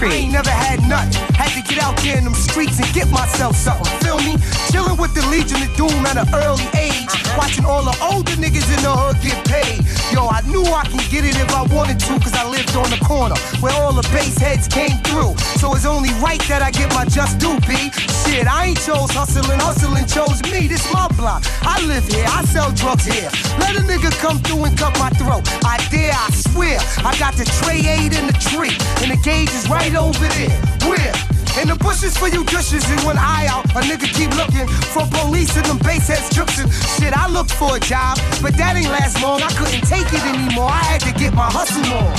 I 0.05 0.13
ain't 0.21 0.33
never 0.33 0.51
had 0.51 0.87
nothing. 0.87 1.17
Had 1.33 1.49
to 1.57 1.65
get 1.65 1.81
out 1.81 1.97
there 1.97 2.17
in 2.17 2.25
them 2.25 2.35
streets 2.35 2.77
and 2.79 2.85
get 2.93 3.09
myself 3.09 3.55
something. 3.55 3.89
Feel 4.05 4.17
me? 4.21 4.37
Chilling 4.69 4.97
with 5.01 5.15
the 5.15 5.25
Legion 5.33 5.57
of 5.65 5.73
Doom 5.75 6.05
at 6.05 6.15
an 6.15 6.29
early 6.29 6.69
age. 6.77 7.09
Watching 7.35 7.65
all 7.65 7.81
the 7.81 7.97
older 8.05 8.37
niggas 8.37 8.69
in 8.69 8.81
the 8.85 8.93
hood 8.93 9.17
get 9.25 9.41
paid. 9.49 9.81
Yo, 10.13 10.29
I 10.29 10.41
knew 10.45 10.61
I 10.61 10.85
could 10.85 11.09
get 11.09 11.25
it 11.25 11.35
if 11.35 11.49
I 11.49 11.65
wanted 11.73 11.99
to, 12.05 12.19
cause 12.21 12.33
I 12.37 12.47
lived 12.47 12.75
on 12.75 12.89
the 12.93 13.01
corner 13.03 13.35
where 13.61 13.73
all 13.81 13.93
the 13.93 14.07
base 14.13 14.37
heads 14.37 14.67
came 14.67 15.01
through. 15.09 15.33
So 15.57 15.73
it's 15.73 15.85
only 15.85 16.13
right 16.21 16.41
that 16.53 16.61
I 16.61 16.69
get 16.69 16.93
my 16.93 17.05
just 17.05 17.39
due, 17.39 17.57
B. 17.65 17.89
Shit, 18.25 18.47
I 18.47 18.73
ain't 18.73 18.81
chose 18.81 19.11
hustling, 19.11 19.59
hustling 19.59 20.05
chose 20.05 20.41
me. 20.51 20.67
This 20.67 20.85
my 20.91 21.07
block. 21.15 21.43
I 21.61 21.79
live 21.85 22.05
here, 22.07 22.25
I 22.27 22.43
sell 22.45 22.71
drugs 22.71 23.05
here. 23.05 23.29
Let 23.59 23.77
a 23.77 23.83
nigga 23.85 24.11
come 24.19 24.39
through 24.39 24.65
and 24.65 24.77
cut 24.77 24.97
my 24.99 25.09
throat. 25.21 25.45
I 25.63 25.77
dare, 25.89 26.13
I 26.13 26.29
swear. 26.33 26.79
I 27.05 27.13
got 27.17 27.35
the 27.35 27.45
tray 27.61 27.85
aid 27.85 28.17
in 28.17 28.25
the 28.27 28.37
tree, 28.49 28.73
and 29.05 29.11
the 29.13 29.19
gauge 29.23 29.53
is 29.53 29.69
right 29.69 29.93
over 29.95 30.27
there. 30.37 30.57
Where? 30.89 31.13
In 31.61 31.69
the 31.69 31.77
bushes 31.79 32.17
for 32.17 32.27
you 32.27 32.43
dishes 32.45 32.83
and 32.91 32.99
one 33.05 33.17
eye 33.17 33.47
out. 33.47 33.63
A 33.77 33.81
nigga 33.85 34.11
keep 34.11 34.35
looking 34.35 34.67
for 34.91 35.07
police 35.23 35.55
and 35.55 35.65
them 35.65 35.77
base 35.79 36.07
heads 36.07 36.27
tripping. 36.33 36.69
Shit, 36.99 37.15
I 37.15 37.29
looked 37.29 37.53
for 37.53 37.77
a 37.77 37.79
job, 37.79 38.19
but 38.41 38.57
that 38.57 38.75
ain't 38.75 38.91
last 38.91 39.21
long. 39.23 39.41
I 39.41 39.51
couldn't 39.55 39.87
take 39.87 40.11
it 40.11 40.23
anymore. 40.25 40.67
I 40.67 40.83
had 40.83 41.01
to 41.07 41.13
get 41.13 41.33
my 41.33 41.47
hustle 41.47 41.87
on. 41.95 42.11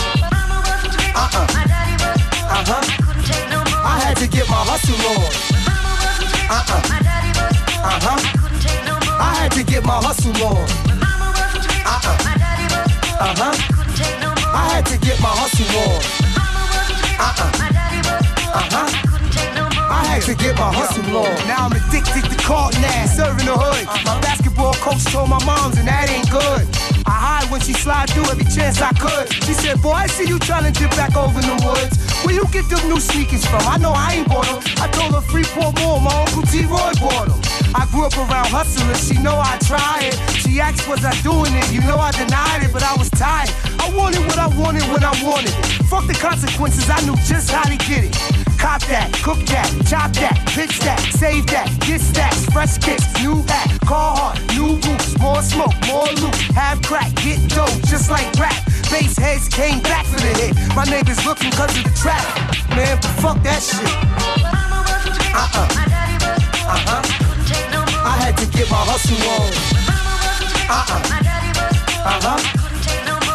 Uh-uh. 1.13 1.47
Uh-huh. 2.49 2.81
I 3.85 4.01
had 4.01 4.17
to 4.17 4.27
get 4.29 4.49
my 4.49 4.63
hustle 4.65 4.97
on. 5.13 5.46
Uh-uh. 6.49 6.79
Uh-huh. 7.83 8.23
I 9.19 9.35
had 9.35 9.51
to 9.59 9.65
get 9.65 9.85
my 9.85 9.99
hustle 9.99 10.31
on. 10.47 10.63
Uh-uh. 11.83 12.15
Uh-huh. 13.19 13.51
I 14.55 14.71
had 14.71 14.87
to 14.87 14.99
get 14.99 15.19
my 15.21 15.35
hustle 15.35 15.67
on. 15.75 15.99
Uh-uh. 17.19 17.51
Uh-huh. 18.63 18.87
I 19.91 20.05
had 20.07 20.23
to 20.23 20.35
get 20.37 20.55
my 20.55 20.73
hustle 20.73 21.17
on. 21.17 21.35
Now 21.49 21.67
I'm 21.67 21.73
addicted 21.73 22.31
to 22.31 22.37
carton 22.45 22.85
ass, 22.85 23.17
serving 23.17 23.47
the 23.47 23.59
hood. 23.59 23.87
My 24.07 24.21
basketball 24.21 24.75
coach 24.75 25.03
told 25.11 25.29
my 25.29 25.43
moms, 25.45 25.79
and 25.79 25.89
that 25.89 26.09
ain't 26.09 26.31
good. 26.31 26.63
I 27.07 27.43
hide 27.43 27.51
when 27.51 27.61
she 27.61 27.73
slide 27.73 28.09
through 28.11 28.31
every 28.31 28.45
chance 28.45 28.81
I 28.81 28.93
could. 28.95 29.33
She 29.43 29.53
said, 29.53 29.83
Boy, 29.83 29.99
I 29.99 30.07
see 30.07 30.29
you 30.29 30.39
trying 30.39 30.73
to 30.73 30.79
dip 30.79 30.91
back 30.91 31.17
over 31.17 31.41
in 31.41 31.47
the 31.47 31.59
woods. 31.67 32.06
Where 32.25 32.35
you 32.35 32.47
get 32.53 32.69
them 32.69 32.89
new 32.89 33.01
sneakers 33.01 33.45
from? 33.45 33.63
I 33.67 33.77
know 33.79 33.93
I 33.93 34.15
ain't 34.15 34.29
bought 34.29 34.47
them. 34.47 34.61
I 34.79 34.89
told 34.89 35.15
her 35.15 35.21
Freeport 35.21 35.75
Mall, 35.81 36.01
my 36.01 36.15
Uncle 36.23 36.43
T. 36.43 36.65
Roy 36.65 36.93
bought 37.01 37.29
them. 37.29 37.41
I 37.75 37.87
grew 37.91 38.07
up 38.07 38.17
around 38.17 38.49
hustlers, 38.49 39.07
she 39.07 39.21
know 39.21 39.37
I 39.37 39.59
tried 39.67 40.09
it. 40.09 40.17
She 40.41 40.61
asked, 40.61 40.89
was 40.89 41.05
I 41.05 41.13
doing 41.23 41.53
it? 41.53 41.73
You 41.73 41.81
know 41.83 41.99
I 41.99 42.11
denied 42.13 42.65
it, 42.65 42.73
but 42.73 42.83
I 42.83 42.95
was 42.97 43.11
tired. 43.11 43.51
I 43.79 43.93
wanted 43.95 44.21
what 44.27 44.39
I 44.39 44.49
wanted 44.57 44.83
when 44.89 45.05
I 45.05 45.13
wanted 45.23 45.51
it. 45.53 45.87
Fuck 45.87 46.07
the 46.07 46.15
consequences, 46.15 46.89
I 46.89 47.01
knew 47.05 47.17
just 47.29 47.51
how 47.51 47.65
to 47.65 47.77
get 47.77 48.05
it. 48.05 48.15
Cop 48.59 48.81
that, 48.89 49.13
cook 49.23 49.39
that, 49.53 49.69
chop 49.87 50.13
that, 50.15 50.35
pitch 50.49 50.81
that, 50.81 50.99
save 51.13 51.47
that, 51.49 51.69
get 51.87 52.01
stacks, 52.01 52.47
fresh 52.47 52.79
kicks, 52.79 53.05
new 53.23 53.45
act, 53.49 53.85
car 53.87 54.17
hard, 54.17 54.39
new 54.57 54.81
boots, 54.81 55.19
more 55.21 55.43
smoke, 55.43 55.77
more 55.87 56.09
loot, 56.17 56.35
have 56.57 56.81
crack, 56.83 57.15
get 57.17 57.39
dope, 57.51 57.71
just 57.87 58.11
like 58.11 58.27
rap. 58.41 58.57
Base 58.91 59.17
heads 59.19 59.49
came 59.49 59.81
back 59.83 60.07
for 60.07 60.21
the 60.21 60.33
hit. 60.41 60.55
My 60.75 60.85
neighbors 60.85 61.25
looking 61.27 61.51
cause 61.51 61.77
of 61.77 61.85
the 61.85 61.91
traffic. 61.91 62.69
Man, 62.77 63.01
fuck 63.21 63.43
that 63.43 63.63
shit. 63.63 63.83
Uh-uh. 65.35 65.67
Uh-huh. 66.75 67.03
I 68.07 68.17
had 68.23 68.37
to 68.39 68.47
get 68.47 68.71
my 68.71 68.83
hustle 68.87 69.19
on. 69.35 69.51
Uh-uh. 70.71 71.03
Uh-huh. 72.15 72.39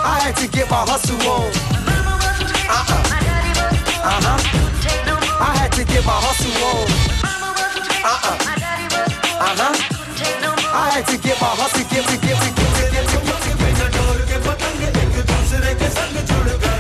I 0.04 0.20
had 0.24 0.36
to 0.38 0.48
get 0.48 0.70
my 0.70 0.84
hustle 0.88 1.20
on. 1.30 1.52
Uh-uh. 2.72 3.02
Uh-huh. 4.08 4.40
I 5.40 5.52
had 5.58 5.72
to 5.74 5.84
get 5.86 6.06
my 6.06 6.18
hustle 6.18 6.52
on. 6.72 6.88
Uh-uh. 8.04 8.36
Uh-huh. 9.48 9.92
I 10.74 10.90
had 10.92 11.06
to 11.08 11.18
get 11.18 11.40
my 11.42 11.48
hustle, 11.48 11.84
get 11.92 12.06
to 12.08 12.18
get 12.26 12.38
to 12.40 12.50
get 12.56 12.72
to 12.78 12.92
get 12.92 13.06
to 13.10 13.18
get 13.26 13.42
to 13.44 13.51
DJ 15.94 16.71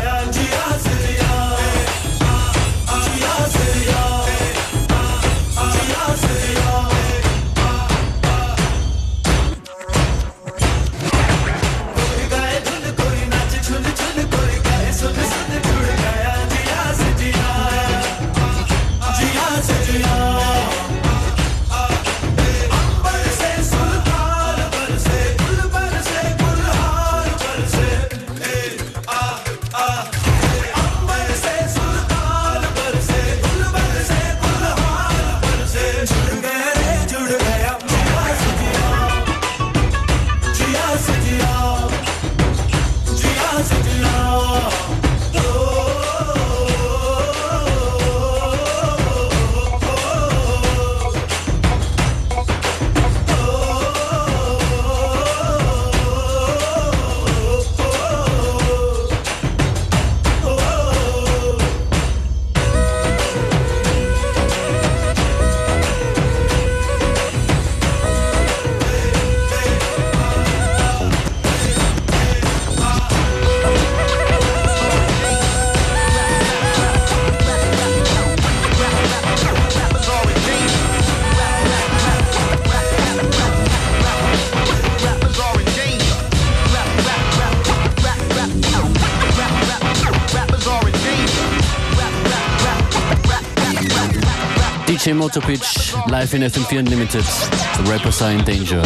Motopitch, 95.21 95.93
live 96.09 96.33
in 96.33 96.41
FM4 96.41 96.79
Unlimited. 96.79 97.21
The 97.21 97.85
rappers 97.85 98.23
are 98.23 98.31
in 98.31 98.43
danger. 98.43 98.81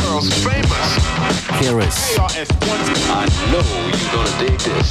KRS. 1.55 2.19
I 3.07 3.23
know 3.55 3.63
you're 3.87 4.11
gonna 4.11 4.35
dig 4.43 4.59
this. 4.59 4.89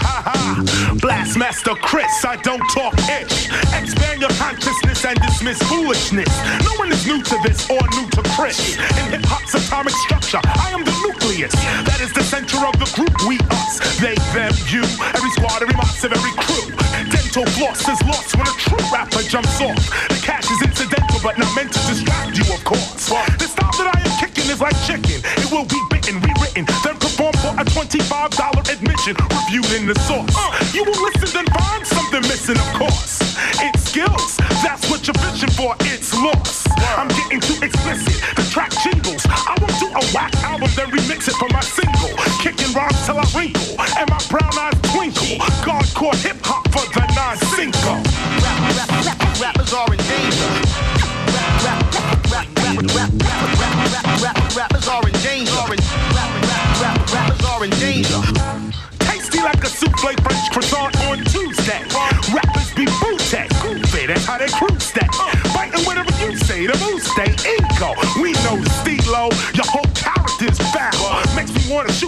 Blastmaster 1.05 1.77
KRS, 1.85 2.25
I 2.25 2.37
don't 2.41 2.65
talk 2.73 2.95
ish. 3.13 3.53
Expand 3.77 4.23
your 4.23 4.33
consciousness 4.41 5.05
and 5.05 5.21
dismiss 5.21 5.63
foolishness. 5.65 6.33
No 6.65 6.73
one 6.79 6.91
is 6.91 7.07
new 7.07 7.21
to 7.21 7.37
this 7.45 7.69
or 7.69 7.83
new 7.93 8.09
to 8.17 8.23
KRS. 8.25 8.81
In 9.05 9.13
hip 9.13 9.27
hop's 9.27 9.53
atomic 9.53 9.93
structure, 10.09 10.41
I 10.43 10.71
am 10.73 10.83
the 10.83 10.97
nucleus. 11.05 11.53
That 11.85 12.01
is 12.01 12.11
the 12.15 12.23
center 12.25 12.57
of 12.65 12.73
the 12.81 12.89
group. 12.97 13.13
We, 13.29 13.37
us, 13.53 13.85
they, 14.01 14.17
them, 14.33 14.57
you. 14.73 14.81
Every 15.13 15.31
squad, 15.37 15.61
every 15.61 15.75
of 15.77 16.13
every 16.13 16.33
crew. 16.41 16.73
Dental 17.09 17.47
floss 17.57 17.89
is 17.89 18.01
lost 18.05 18.37
when 18.37 18.47
a 18.47 18.55
true 18.61 18.85
rapper 18.93 19.23
jumps 19.23 19.61
off. 19.61 19.81
The 20.09 20.21
cash 20.21 20.45
is 20.51 20.61
incidental, 20.61 20.74
but 21.25 21.39
not 21.39 21.57
meant 21.57 21.73
to 21.73 21.81
distract 21.89 22.37
you, 22.37 22.45
of 22.53 22.63
course. 22.65 23.09
The 23.41 23.49
style 23.49 23.73
that 23.81 23.97
I 23.97 23.99
am 24.05 24.13
kicking 24.21 24.45
is 24.53 24.61
like 24.61 24.77
chicken. 24.85 25.25
It 25.41 25.51
will 25.51 25.65
be 25.65 25.81
bitten, 25.89 26.21
rewritten, 26.21 26.69
then 26.85 27.01
performed 27.01 27.41
for 27.41 27.57
a 27.57 27.65
$25 27.65 28.69
admission, 28.69 29.17
reviewed 29.33 29.73
in 29.73 29.87
the 29.89 29.97
source. 30.05 30.29
Uh, 30.37 30.53
you 30.77 30.85
will 30.85 31.01
listen, 31.01 31.33
then 31.33 31.47
find 31.57 31.87
something 31.87 32.21
missing, 32.29 32.61
of 32.61 32.71
course. 32.77 33.04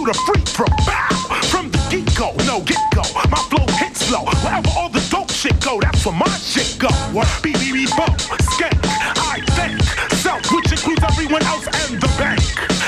Wanna 0.07 0.19
free 0.25 0.41
throw. 0.41 0.67
Bow! 0.85 1.09
From 1.51 1.69
the 1.71 1.79
get 1.91 2.07
go, 2.15 2.31
no 2.47 2.61
get 2.61 2.79
go. 2.95 3.03
My 3.27 3.39
flow 3.51 3.65
hits 3.75 4.05
slow. 4.07 4.23
Wherever 4.43 4.69
all 4.77 4.89
the 4.89 5.03
dope 5.11 5.31
shit 5.31 5.59
go, 5.59 5.79
that's 5.81 6.05
where 6.05 6.15
my 6.15 6.29
shit 6.39 6.79
go. 6.79 6.87
What? 7.11 7.27
BBB 7.43 7.91
bo, 7.97 8.07
skank, 8.55 8.79
I 9.19 9.43
think. 9.57 9.81
Self, 10.23 10.41
which 10.53 10.71
includes 10.71 11.03
everyone 11.03 11.43
else 11.43 11.67
and 11.67 11.99
the 11.99 12.07
bank. 12.15 12.39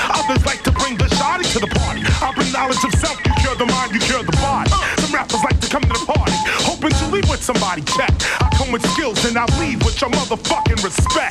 Others 0.08 0.46
like 0.46 0.62
to 0.64 0.72
bring 0.72 0.96
the 0.96 1.08
shoddy 1.16 1.44
to 1.52 1.58
the 1.58 1.68
party. 1.68 2.00
I 2.24 2.32
bring 2.34 2.50
knowledge 2.52 2.82
of 2.84 2.94
self, 2.96 3.16
you 3.26 3.32
cure 3.40 3.56
the 3.56 3.66
mind, 3.66 3.92
you 3.92 4.00
cure 4.00 4.22
the 4.22 4.36
body. 4.40 4.70
Some 5.00 5.12
rappers 5.12 5.42
like 5.44 5.60
to 5.60 5.68
come 5.68 5.82
to 5.82 5.92
the 5.92 6.06
party, 6.06 6.36
hoping 6.64 6.90
to 6.90 7.06
leave 7.12 7.28
with 7.28 7.42
somebody 7.42 7.82
check. 7.82 8.12
I 8.40 8.48
come 8.56 8.72
with 8.72 8.84
skills 8.92 9.24
and 9.26 9.36
I 9.36 9.44
leave 9.60 9.84
with 9.84 10.00
your 10.00 10.10
motherfucking. 10.10 10.82
Respect. 10.82 11.29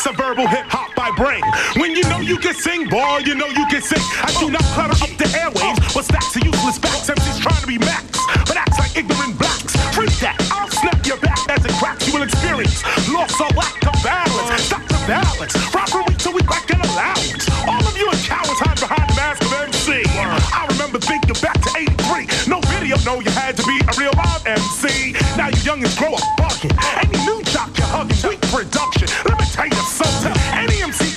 Verbal 0.00 0.48
hip 0.48 0.64
hop 0.72 0.96
by 0.96 1.12
brain. 1.12 1.44
When 1.76 1.92
you 1.92 2.02
know 2.08 2.24
you 2.24 2.40
can 2.40 2.54
sing, 2.54 2.88
boy, 2.88 3.20
you 3.20 3.36
know 3.36 3.46
you 3.52 3.68
can 3.68 3.84
sing. 3.84 4.00
I 4.24 4.32
do 4.40 4.48
not 4.48 4.64
clutter 4.72 4.96
up 4.96 5.12
the 5.20 5.28
airwaves, 5.36 5.76
but 5.92 6.08
stacks 6.08 6.34
of 6.34 6.42
useless 6.42 6.80
facts. 6.80 7.12
MCs 7.12 7.38
trying 7.38 7.60
to 7.60 7.68
be 7.68 7.76
max, 7.76 8.08
but 8.48 8.56
acts 8.56 8.80
like 8.80 8.96
ignorant 8.96 9.36
blacks. 9.36 9.76
Freak 9.92 10.10
that, 10.24 10.40
I'll 10.50 10.72
snap 10.72 11.04
your 11.04 11.20
back 11.20 11.38
as 11.52 11.62
it 11.68 11.76
cracks. 11.76 12.08
You 12.08 12.16
will 12.16 12.24
experience 12.24 12.80
loss 13.12 13.36
or 13.38 13.52
lack 13.52 13.76
of 13.84 13.96
balance. 14.00 14.48
Stop 14.64 14.82
the 14.88 15.00
balance. 15.04 15.54
Robbery 15.68 16.16
till 16.16 16.32
we 16.32 16.42
back 16.48 16.64
an 16.72 16.80
allowance. 16.80 17.44
All 17.68 17.84
of 17.84 17.94
you 17.94 18.08
are 18.08 18.20
cowards 18.24 18.56
hide 18.56 18.80
behind 18.80 19.04
the 19.04 19.16
mask 19.20 19.44
of 19.44 19.52
MC. 19.52 20.00
I 20.08 20.64
remember 20.74 20.98
thinking 20.98 21.36
back 21.44 21.60
to 21.60 21.70
83. 21.76 22.48
No 22.48 22.58
video, 22.72 22.96
no, 23.04 23.20
you 23.20 23.30
had 23.36 23.52
to 23.60 23.64
be 23.68 23.76
a 23.84 23.92
real 24.00 24.16
live 24.16 24.42
MC. 24.48 25.12
Now 25.36 25.52
you 25.52 25.60
youngins 25.60 25.92
grow 26.00 26.16
up 26.16 26.39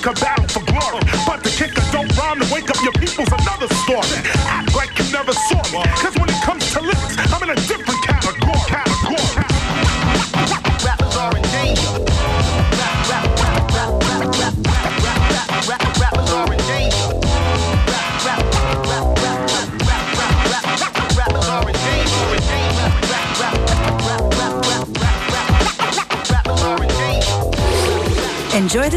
come 0.04 0.12
back. 0.16 0.43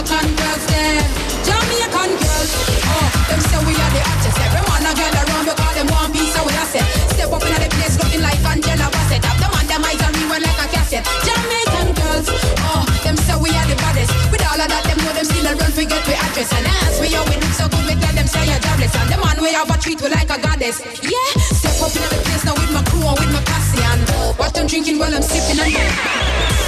Jamaican 0.00 0.32
girls 0.32 0.64
them. 0.64 1.04
Jamaican 1.44 2.10
girls, 2.16 2.50
oh 2.88 3.08
them 3.28 3.40
say 3.52 3.60
we 3.68 3.76
are 3.76 3.92
the 3.92 4.00
hottest. 4.00 4.40
Every 4.40 4.64
man 4.64 4.88
a 4.88 4.92
girl 4.96 5.12
around 5.12 5.44
because 5.44 5.74
them 5.76 5.88
one 5.92 6.08
piece 6.08 6.32
what 6.40 6.56
I 6.56 6.64
say. 6.72 6.84
Step 7.12 7.28
up 7.28 7.44
in 7.44 7.52
the 7.52 7.68
place 7.68 8.00
looking 8.00 8.24
like 8.24 8.40
Angela 8.40 8.88
Bassett. 8.88 9.20
Have 9.28 9.36
the 9.36 9.48
man 9.52 9.66
them 9.68 9.84
eyes 9.84 10.00
on 10.00 10.16
me 10.16 10.24
when 10.24 10.40
like 10.40 10.56
a 10.56 10.66
cassette. 10.72 11.04
Jamaican 11.04 11.92
girls, 12.00 12.32
oh 12.64 12.80
them 13.04 13.12
say 13.12 13.36
we 13.44 13.52
are 13.52 13.68
the 13.68 13.76
baddest. 13.76 14.08
With 14.32 14.40
all 14.48 14.56
of 14.56 14.72
that, 14.72 14.88
them 14.88 15.04
know 15.04 15.12
them 15.12 15.26
still 15.28 15.44
a 15.44 15.52
run 15.52 15.68
forget 15.68 16.00
we 16.08 16.16
address. 16.16 16.48
And 16.48 16.64
ask 16.80 16.96
me 17.04 17.12
how 17.12 17.24
we 17.28 17.36
look 17.36 17.52
so 17.52 17.68
good, 17.68 17.84
we 17.84 17.94
tell 18.00 18.14
them 18.16 18.24
say 18.24 18.48
you're 18.48 18.56
jobless. 18.56 18.96
And 18.96 19.08
the 19.12 19.20
man 19.20 19.36
we 19.36 19.52
have 19.52 19.68
a 19.68 19.76
treat 19.76 20.00
we 20.00 20.08
like 20.08 20.32
a 20.32 20.40
goddess. 20.40 20.80
Yeah, 21.04 21.28
step 21.52 21.76
up 21.84 21.92
in 21.92 22.08
the 22.08 22.16
place 22.24 22.48
now 22.48 22.56
with 22.56 22.72
my 22.72 22.80
crew 22.88 23.04
and 23.04 23.20
with 23.20 23.36
my 23.36 23.44
Cassian. 23.44 24.00
What 24.40 24.56
I'm 24.56 24.64
drinking 24.64 24.96
while 24.96 25.12
I'm 25.12 25.20
sipping 25.20 25.60
and 25.60 26.59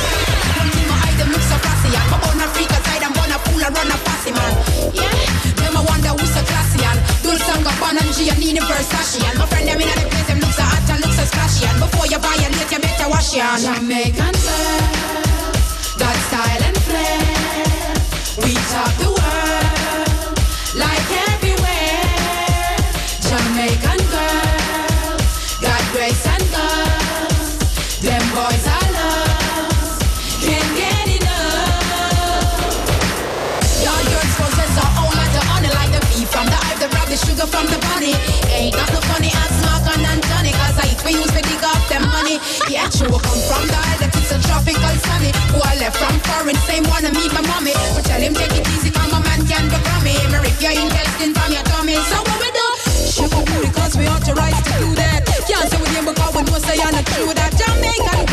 and 4.27 4.31
fussy 4.31 4.33
man. 4.33 4.95
Yeah, 4.95 5.11
them 5.57 5.77
I 5.77 5.83
wonder 5.85 6.09
who's 6.11 6.31
so 6.31 6.43
classy 6.45 6.85
and 6.85 7.01
Dul 7.23 7.37
Sanga, 7.39 7.73
Ban 7.81 7.99
and 7.99 8.11
Giannini 8.15 8.61
Versace. 8.61 9.23
And 9.29 9.39
my 9.39 9.47
friend 9.47 9.69
them 9.69 9.81
in 9.81 9.89
the 9.89 10.09
place, 10.11 10.27
them 10.27 10.39
look 10.41 10.53
so 10.53 10.63
hot 10.63 10.91
and 10.91 11.01
look 11.03 11.13
so 11.13 11.25
splashy. 11.25 11.67
And 11.67 11.79
before 11.81 12.07
you 12.07 12.19
buy 12.19 12.35
a 12.35 12.49
late, 12.51 12.71
you 12.71 12.79
better 12.79 13.09
wash 13.09 13.35
your 13.35 13.45
hand. 13.45 13.63
Jamaican 13.63 14.35
girls, 14.35 15.97
got 15.99 16.17
style 16.29 16.63
and 16.63 16.79
flair. 16.87 17.19
We 18.43 18.55
top 18.71 18.93
the 18.99 19.22
the 37.13 37.19
sugar 37.29 37.45
from 37.45 37.69
the 37.69 37.77
bunny. 37.93 38.17
Ain't 38.57 38.73
got 38.73 38.89
no 38.89 39.01
funny 39.05 39.29
ass 39.29 39.53
Mark 39.69 39.85
and 39.85 40.23
Johnny, 40.33 40.49
cause 40.57 40.81
I 40.81 40.89
eat 40.89 41.01
we 41.05 41.13
use 41.13 41.29
to 41.29 41.43
dig 41.45 41.61
up 41.61 41.77
them 41.93 42.09
money. 42.09 42.41
Yeah, 42.73 42.89
true, 42.89 43.13
come 43.13 43.43
from 43.45 43.69
the 43.69 43.77
island, 43.77 44.17
it's 44.17 44.33
a 44.33 44.41
tropical 44.41 44.97
sunny. 45.05 45.29
Who 45.53 45.61
I 45.61 45.77
left 45.77 46.01
from 46.01 46.17
foreign, 46.25 46.57
same 46.65 46.89
one 46.89 47.05
to 47.05 47.13
meet 47.13 47.29
my 47.37 47.45
mommy. 47.45 47.77
But 47.93 48.09
tell 48.09 48.17
him 48.17 48.33
take 48.33 48.57
it 48.57 48.65
easy, 48.65 48.89
come 48.89 49.13
my 49.13 49.21
man 49.29 49.45
can 49.45 49.69
be 49.69 49.77
me. 50.09 50.17
Me 50.33 50.41
if 50.49 50.57
you're 50.65 50.73
intestine 50.73 51.37
from 51.37 51.53
your 51.53 51.65
tummy. 51.69 52.01
So 52.01 52.17
what 52.25 52.39
we 52.41 52.49
do? 52.49 52.69
Sugar 52.89 53.45
booty, 53.45 53.69
cause 53.77 53.93
we 53.93 54.09
authorized 54.09 54.65
to 54.65 54.73
do 54.81 54.89
that. 54.97 55.21
Can't 55.45 55.69
say 55.69 55.77
with 55.85 55.93
him 55.93 56.09
because 56.09 56.33
we 56.33 56.43
know 56.49 56.59
say 56.65 56.81
you're 56.81 56.97
not 56.97 57.05
true 57.13 57.29
that. 57.37 57.53
Jamaican 57.61 58.32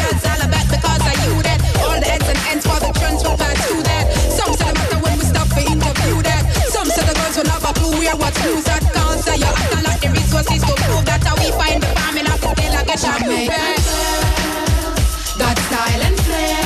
will 8.13 8.25
have 8.25 8.35
a 8.35 8.39
clue 8.39 8.55
where 8.55 8.61
what's 8.61 8.63
news 8.63 8.63
that. 8.65 8.81
Can't 8.93 9.39
you're 9.39 9.57
acting 9.57 9.83
like 9.83 10.01
the 10.01 10.09
resources 10.09 10.61
to 10.63 10.73
prove 10.73 11.05
that. 11.05 11.23
How 11.23 11.35
we 11.35 11.51
find 11.51 11.81
the 11.81 11.87
family 11.87 12.21
of 12.21 12.39
the 12.41 12.53
day 12.55 12.69
like 12.69 12.89
a 12.89 12.97
Jamaican 12.97 13.75
got 15.37 15.57
style 15.67 16.01
and 16.07 16.17
flair. 16.25 16.63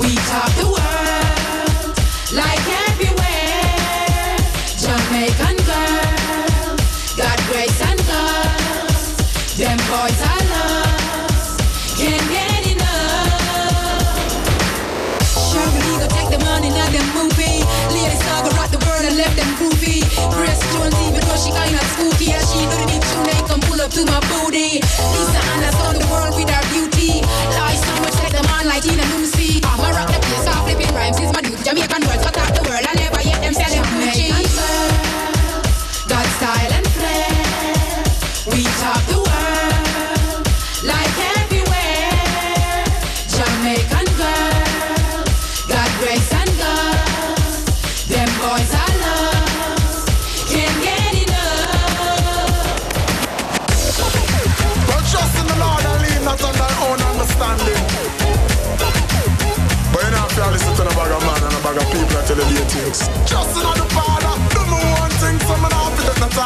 We 0.00 0.14
top 0.28 0.50
the 0.58 0.66
world 0.68 1.96
like 2.34 2.64
everywhere. 2.88 4.36
Jamaican 4.76 5.56
girls 5.64 6.80
got 7.16 7.38
grace 7.48 7.80
and 7.80 8.00
guts. 8.08 9.16
Them 9.56 9.78
boys 9.90 10.20
are 10.22 10.44
lost, 10.52 11.58
can't 11.98 12.26
get 12.30 12.62
enough. 12.74 13.32
Sure, 15.24 15.68
we 15.72 15.80
go 15.98 16.06
take 16.06 16.30
the 16.30 16.40
money, 16.44 16.70
not 16.70 16.90
them 16.92 17.08
movie. 17.16 17.64
Ladies 17.90 18.22
now 18.26 18.42
go 18.44 18.50
rock 18.56 18.70
the 18.70 18.78
world 18.86 19.04
and 19.04 19.16
left 19.16 19.36
them 19.36 19.67
Breast 20.36 20.62
jonesy, 20.72 21.06
but 21.14 21.24
no, 21.28 21.34
she 21.36 21.50
kinda 21.50 21.82
spooky. 21.94 22.32
As 22.32 22.44
she 22.50 22.66
gonna 22.66 22.86
be 22.86 22.98
too 22.98 23.20
late, 23.28 23.44
come 23.48 23.60
pull 23.60 23.80
up 23.80 23.90
to 23.92 24.04
my 24.06 24.20
booty. 24.30 24.80
Lisa, 25.14 25.40
and 25.54 25.64
I 25.64 25.77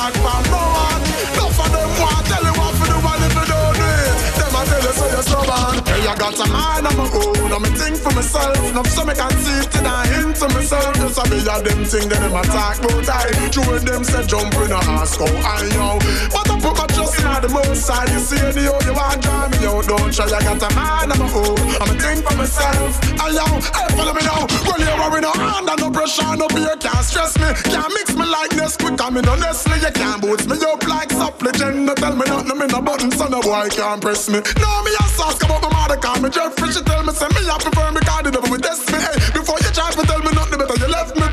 talk 0.03 0.15
from 0.15 0.43
no 0.51 0.63
one. 0.83 1.03
Enough 1.35 1.61
of 1.63 1.71
them 1.73 1.91
want 2.01 2.27
tell 2.27 2.43
you 2.43 2.55
what 2.59 2.75
for 2.75 2.87
the 2.91 2.99
and 2.99 3.23
if 3.27 3.35
you 3.39 3.47
don't 3.53 3.75
do 3.79 3.91
them 4.39 4.57
a 4.59 4.63
tell 4.67 4.83
you 4.83 4.93
so 4.99 5.07
you're 5.13 5.23
stubborn. 5.23 5.75
Hey, 5.87 6.09
I 6.09 6.15
got 6.19 6.41
a 6.41 6.47
mind 6.51 6.87
of 6.87 6.97
my 6.97 7.07
own. 7.13 7.42
I'm 7.53 7.65
a 7.65 7.69
think 7.77 7.97
for 8.01 8.13
myself. 8.17 8.57
Enough 8.71 8.89
so 8.89 9.05
me 9.05 9.13
can 9.15 9.31
see 9.45 9.61
it 9.61 9.77
and 9.77 9.87
I 9.87 10.09
into 10.25 10.49
myself. 10.57 10.95
Just 10.97 11.21
a 11.21 11.25
be 11.29 11.39
a 11.45 11.57
them 11.61 11.85
thing 11.85 12.09
that 12.09 12.21
them 12.25 12.33
attack 12.33 12.81
about 12.81 13.09
I. 13.09 13.29
True 13.53 13.69
when 13.69 13.85
them 13.85 14.05
say 14.05 14.25
jump 14.25 14.57
in 14.57 14.73
a 14.73 14.81
ask 14.97 15.21
how 15.21 15.29
I 15.29 15.69
know. 15.77 16.01
But 16.33 16.49
I 16.49 16.57
put 16.57 16.75
my 16.81 16.87
trust 16.89 17.21
in 17.21 17.29
the 17.45 17.51
most 17.53 17.85
side. 17.85 18.09
You 18.09 18.21
see 18.25 18.41
any 18.41 18.65
how 18.65 18.81
you 18.81 18.95
want 18.97 19.21
drive 19.21 19.53
me 19.53 19.69
out. 19.69 19.85
Don't 19.85 20.09
try, 20.09 20.33
I 20.33 20.41
got 20.41 20.65
a 20.65 20.69
man 20.73 21.13
of 21.13 21.19
my 21.21 21.29
own. 21.29 21.61
I'm 21.77 21.93
a 21.93 21.95
think 22.01 22.25
for 22.25 22.37
myself. 22.41 22.97
I 23.21 23.29
yo, 23.37 23.45
hey, 23.45 23.89
follow 24.01 24.15
me 24.17 24.25
now. 24.25 24.49
Well, 24.65 24.81
you 24.81 24.93
worry 24.97 25.21
no 25.21 25.33
under 25.37 25.77
no 25.77 25.91
pressure, 25.93 26.33
no 26.41 26.49
beer 26.49 26.77
can't 26.81 27.05
stress 27.05 27.37
me. 27.37 27.53
Can't 27.69 27.93
mix 27.93 28.17
me 28.17 28.25
like 28.25 28.57
this 28.57 28.81
quick. 28.81 28.97
I'm 28.97 29.17
in 29.21 29.29
honestly, 29.29 29.77
you 29.77 29.93
can't 29.93 30.25
boost 30.25 30.49
me 30.49 30.57
up 30.57 30.81
like 30.89 31.13
supplicant. 31.13 31.85
No 31.85 31.93
tell 31.95 32.17
me 32.17 32.25
nothing, 32.25 32.57
me 32.57 32.67
no 32.67 32.81
button, 32.81 33.13
so 33.13 33.29
no 33.29 33.45
boy 33.45 33.69
can't 33.69 34.01
press 34.01 34.29
me. 34.33 34.41
No, 34.57 34.71
me 34.83 34.91
a 34.97 35.05
sauce, 35.13 35.37
come 35.37 35.53
up 35.53 35.61
my 35.63 35.69
mother, 35.69 36.01
call 36.01 36.17
me 36.21 36.31
Jeffrey. 36.31 36.73
She 36.73 36.81
tell 36.81 37.05
me, 37.05 37.13
say 37.13 37.29
me, 37.37 37.42
I 37.49 37.59
prefer 37.59 37.91
me, 37.93 38.01
call 38.01 38.23
the 38.23 38.31
devil 38.31 38.51
with 38.51 38.63
test 38.63 38.91
me. 38.93 38.99
Hey, 38.99 39.17
before 39.33 39.59
you 39.59 39.71
try 39.73 39.91
to 39.91 40.03
tell 40.03 40.21
me 40.21 40.31
nothing 40.33 40.59
better, 40.59 40.79
you 40.79 40.89
left 40.89 41.17
me 41.17 41.32